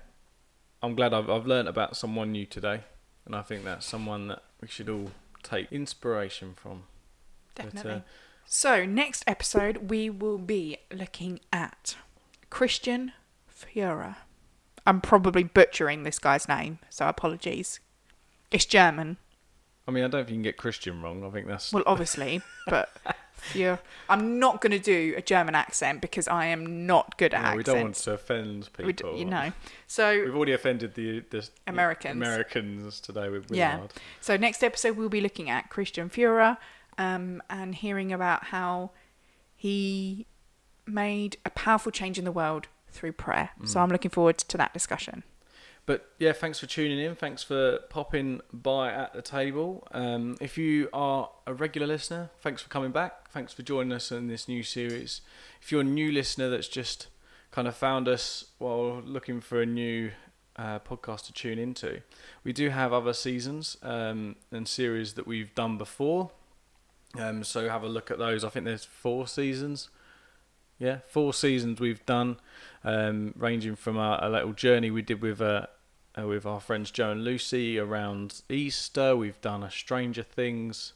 I'm 0.83 0.95
glad 0.95 1.15
I've 1.15 1.31
I've 1.31 1.47
learnt 1.47 1.69
about 1.69 1.97
someone 1.97 2.33
new 2.33 2.45
today, 2.45 2.81
and 3.25 3.35
I 3.35 3.43
think 3.43 3.65
that's 3.65 3.87
someone 3.87 4.29
that 4.29 4.43
we 4.61 4.69
should 4.69 4.89
all 4.89 5.11
take 5.43 5.71
inspiration 5.73 6.55
from. 6.55 6.85
But, 7.55 7.67
uh, 7.67 7.71
Definitely. 7.71 8.03
so, 8.47 8.85
next 8.85 9.25
episode, 9.27 9.91
we 9.91 10.11
will 10.11 10.39
be 10.39 10.79
looking 10.93 11.41
at 11.53 11.97
Christian 12.51 13.12
Führer. 13.51 14.17
I'm 14.87 15.01
probably 15.01 15.43
butchering 15.45 16.03
this 16.03 16.19
guy's 16.19 16.47
name, 16.49 16.79
so 16.91 17.09
apologies. 17.09 17.81
It's 18.51 18.67
German. 18.67 19.17
I 19.88 19.92
mean, 19.92 20.05
I 20.05 20.09
don't 20.09 20.25
think 20.25 20.31
you 20.31 20.35
can 20.37 20.42
get 20.42 20.57
Christian 20.57 21.01
wrong. 21.03 21.25
I 21.25 21.31
think 21.31 21.46
that's 21.46 21.72
Well, 21.72 21.85
obviously, 21.87 22.42
but 22.66 22.90
Fiora. 23.53 23.79
I'm 24.09 24.38
not 24.38 24.61
going 24.61 24.72
to 24.72 24.79
do 24.79 25.14
a 25.16 25.22
German 25.22 25.55
accent 25.55 26.01
because 26.01 26.27
I 26.27 26.46
am 26.46 26.87
not 26.87 27.16
good 27.18 27.35
at 27.35 27.42
yeah, 27.42 27.55
we 27.55 27.62
don't 27.62 27.83
want 27.83 27.94
to 27.94 28.12
offend 28.12 28.68
We 28.79 28.87
d- 28.87 28.92
people. 28.92 29.16
you 29.16 29.25
know. 29.27 29.53
So, 29.87 30.25
We've 30.25 30.35
already 30.35 30.53
offended 30.53 30.94
the, 30.94 31.20
the 31.31 31.49
Americans. 31.66 32.16
Americans 32.16 33.01
today 33.01 33.29
with 33.29 33.46
Yeah. 33.51 33.83
So 34.20 34.37
next 34.37 34.64
episode 34.64 34.96
we'll 34.96 35.09
be 35.09 35.20
looking 35.20 35.49
at 35.51 35.70
Christian 35.70 36.11
Führer 36.11 36.57
um, 36.99 37.42
and 37.49 37.75
hearing 37.75 38.12
about 38.12 38.44
how 38.46 38.90
he 39.55 40.27
made 40.87 41.37
a 41.44 41.51
powerful 41.51 41.92
change 41.92 42.18
in 42.18 42.25
the 42.25 42.33
world 42.33 42.68
through 42.90 43.12
prayer. 43.12 43.51
So 43.64 43.81
I'm 43.81 43.90
looking 43.90 44.11
forward 44.11 44.38
to 44.38 44.57
that 44.57 44.72
discussion. 44.72 45.22
But 45.87 46.11
yeah, 46.18 46.33
thanks 46.33 46.59
for 46.59 46.66
tuning 46.66 46.99
in. 46.99 47.14
Thanks 47.14 47.44
for 47.44 47.79
popping 47.90 48.40
by 48.53 48.92
at 48.92 49.14
the 49.14 49.22
table. 49.22 49.87
Um, 49.92 50.37
if 50.40 50.59
you 50.59 50.88
are 50.92 51.31
a 51.46 51.55
regular 51.55 51.87
listener, 51.87 52.31
thanks 52.40 52.61
for 52.61 52.68
coming 52.68 52.90
back. 52.90 53.31
Thanks 53.31 53.53
for 53.53 53.62
joining 53.62 53.92
us 53.92 54.11
in 54.11 54.27
this 54.27 54.49
new 54.49 54.64
series. 54.64 55.20
If 55.62 55.70
you're 55.70 55.83
a 55.83 55.85
new 55.85 56.11
listener 56.11 56.51
that's 56.51 56.66
just 56.66 57.07
kind 57.53 57.68
of 57.68 57.77
found 57.77 58.09
us 58.09 58.46
while 58.59 59.01
looking 59.05 59.40
for 59.40 59.62
a 59.62 59.66
new 59.66 60.11
uh, 60.57 60.81
podcast 60.81 61.27
to 61.27 61.33
tune 61.33 61.59
into, 61.59 62.03
we 62.42 62.53
do 62.53 62.70
have 62.70 62.92
other 62.92 63.12
seasons 63.12 63.77
um, 63.83 64.35
and 64.51 64.66
series 64.66 65.12
that 65.14 65.27
we've 65.27 65.55
done 65.55 65.79
before. 65.79 66.33
Um, 67.16 67.44
so 67.44 67.68
have 67.68 67.85
a 67.85 67.88
look 67.88 68.11
at 68.11 68.18
those. 68.18 68.42
I 68.42 68.49
think 68.49 68.64
there's 68.64 68.85
four 68.85 69.29
seasons. 69.29 69.88
Yeah, 70.79 70.99
four 71.07 71.33
seasons 71.33 71.81
we've 71.81 72.05
done, 72.05 72.37
um, 72.85 73.33
ranging 73.38 73.77
from 73.77 73.96
a, 73.96 74.18
a 74.20 74.29
little 74.29 74.53
journey 74.53 74.90
we 74.90 75.01
did 75.01 75.22
with 75.22 75.40
uh, 75.40 75.68
uh, 76.18 76.26
with 76.26 76.46
our 76.46 76.61
friends 76.61 76.90
Joe 76.90 77.12
and 77.12 77.24
Lucy 77.24 77.79
around 77.79 78.42
Easter. 78.48 79.16
We've 79.16 79.40
done 79.40 79.62
a 79.62 79.70
Stranger 79.70 80.22
Things 80.22 80.92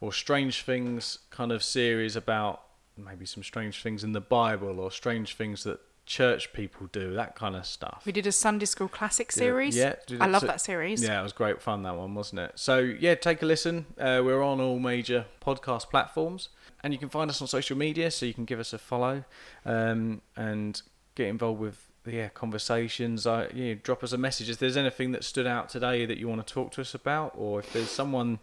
or 0.00 0.12
Strange 0.12 0.62
Things 0.62 1.18
kind 1.30 1.52
of 1.52 1.62
series 1.62 2.16
about 2.16 2.62
maybe 2.96 3.24
some 3.24 3.42
strange 3.42 3.82
things 3.82 4.04
in 4.04 4.12
the 4.12 4.20
Bible 4.20 4.78
or 4.78 4.90
strange 4.90 5.34
things 5.36 5.64
that 5.64 5.80
church 6.04 6.52
people 6.52 6.88
do, 6.92 7.14
that 7.14 7.34
kind 7.34 7.54
of 7.54 7.64
stuff. 7.64 8.02
We 8.04 8.12
did 8.12 8.26
a 8.26 8.32
Sunday 8.32 8.66
School 8.66 8.88
Classic 8.88 9.30
series. 9.30 9.76
Yeah, 9.76 9.94
I 10.20 10.26
love 10.26 10.40
so- 10.40 10.48
that 10.48 10.60
series. 10.60 11.02
Yeah, 11.02 11.20
it 11.20 11.22
was 11.22 11.32
great 11.32 11.62
fun 11.62 11.82
that 11.84 11.96
one, 11.96 12.14
wasn't 12.14 12.40
it? 12.40 12.52
So 12.56 12.78
yeah, 12.78 13.14
take 13.14 13.42
a 13.42 13.46
listen. 13.46 13.86
Uh, 13.98 14.20
we're 14.24 14.42
on 14.42 14.60
all 14.60 14.78
major 14.78 15.26
podcast 15.40 15.90
platforms, 15.90 16.48
and 16.82 16.92
you 16.92 16.98
can 16.98 17.08
find 17.08 17.30
us 17.30 17.40
on 17.40 17.46
social 17.48 17.76
media. 17.78 18.10
So 18.10 18.26
you 18.26 18.34
can 18.34 18.44
give 18.44 18.60
us 18.60 18.72
a 18.72 18.78
follow, 18.78 19.24
um, 19.64 20.20
and 20.36 20.82
get 21.14 21.28
involved 21.28 21.60
with 21.60 21.88
yeah, 22.06 22.28
conversations. 22.28 23.26
I 23.26 23.48
yeah, 23.54 23.74
drop 23.82 24.02
us 24.02 24.12
a 24.12 24.18
message 24.18 24.50
if 24.50 24.58
there's 24.58 24.76
anything 24.76 25.12
that 25.12 25.24
stood 25.24 25.46
out 25.46 25.68
today 25.68 26.04
that 26.06 26.18
you 26.18 26.28
want 26.28 26.46
to 26.46 26.52
talk 26.52 26.72
to 26.72 26.80
us 26.80 26.94
about, 26.94 27.32
or 27.36 27.60
if 27.60 27.72
there's 27.72 27.90
someone 27.90 28.38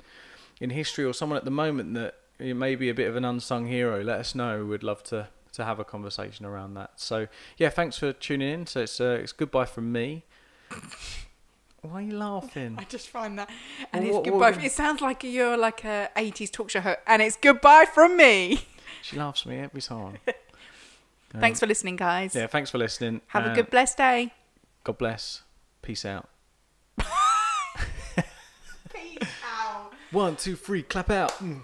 in 0.62 0.70
history 0.72 1.06
or 1.06 1.14
someone 1.14 1.38
at 1.38 1.46
the 1.46 1.52
moment 1.52 1.94
that 1.96 2.16
you 2.40 2.54
know, 2.54 2.60
may 2.60 2.76
be 2.76 2.90
a 2.90 2.94
bit 2.94 3.08
of 3.08 3.16
an 3.16 3.26
unsung 3.26 3.68
hero. 3.68 4.02
Let 4.04 4.20
us 4.20 4.34
know. 4.36 4.66
We'd 4.66 4.84
love 4.84 5.04
to 5.06 5.28
to 5.54 5.66
have 5.66 5.80
a 5.80 5.84
conversation 5.84 6.46
around 6.46 6.76
that. 6.76 6.92
So 6.98 7.28
yeah, 7.58 7.70
thanks 7.70 7.98
for 7.98 8.14
tuning 8.14 8.50
in. 8.50 8.68
So 8.68 8.82
it's 8.82 9.02
uh, 9.02 9.20
it's 9.22 9.32
goodbye 9.34 9.66
from 9.66 9.92
me. 9.92 10.24
Why 11.82 11.92
are 11.94 12.02
you 12.02 12.18
laughing? 12.18 12.76
I 12.80 12.84
just 12.84 13.08
find 13.10 13.40
that, 13.40 13.50
and 13.94 14.04
Well, 14.04 14.10
it's 14.10 14.16
what- 14.16 14.24
goodbye. 14.26 14.52
what- 14.52 14.64
It 14.64 14.72
sounds 14.72 15.02
like 15.02 15.24
you're 15.24 15.58
like 15.58 15.84
a 15.86 16.10
'80s 16.16 16.52
talk 16.52 16.70
show, 16.70 16.82
host, 16.82 17.00
and 17.08 17.22
it's 17.22 17.38
goodbye 17.38 17.86
from 17.86 18.16
me. 18.18 18.62
She 19.02 19.16
laughs 19.18 19.42
at 19.44 19.48
me 19.48 19.60
every 19.60 19.82
time. 19.82 20.18
Um, 21.34 21.42
thanks 21.42 21.60
for 21.60 21.68
listening, 21.68 21.96
guys. 21.96 22.36
Yeah, 22.36 22.48
thanks 22.48 22.70
for 22.70 22.78
listening. 22.78 23.22
Have 23.28 23.46
a 23.46 23.54
good, 23.54 23.70
blessed 23.70 23.98
day. 23.98 24.34
God 24.84 24.98
bless. 24.98 25.44
Peace 25.82 26.06
out. 26.06 26.30
Peace 26.98 27.06
out. 29.46 29.94
One, 30.12 30.36
two, 30.36 30.56
three, 30.56 30.82
clap 30.84 31.10
out. 31.10 31.32
Mm. 31.40 31.62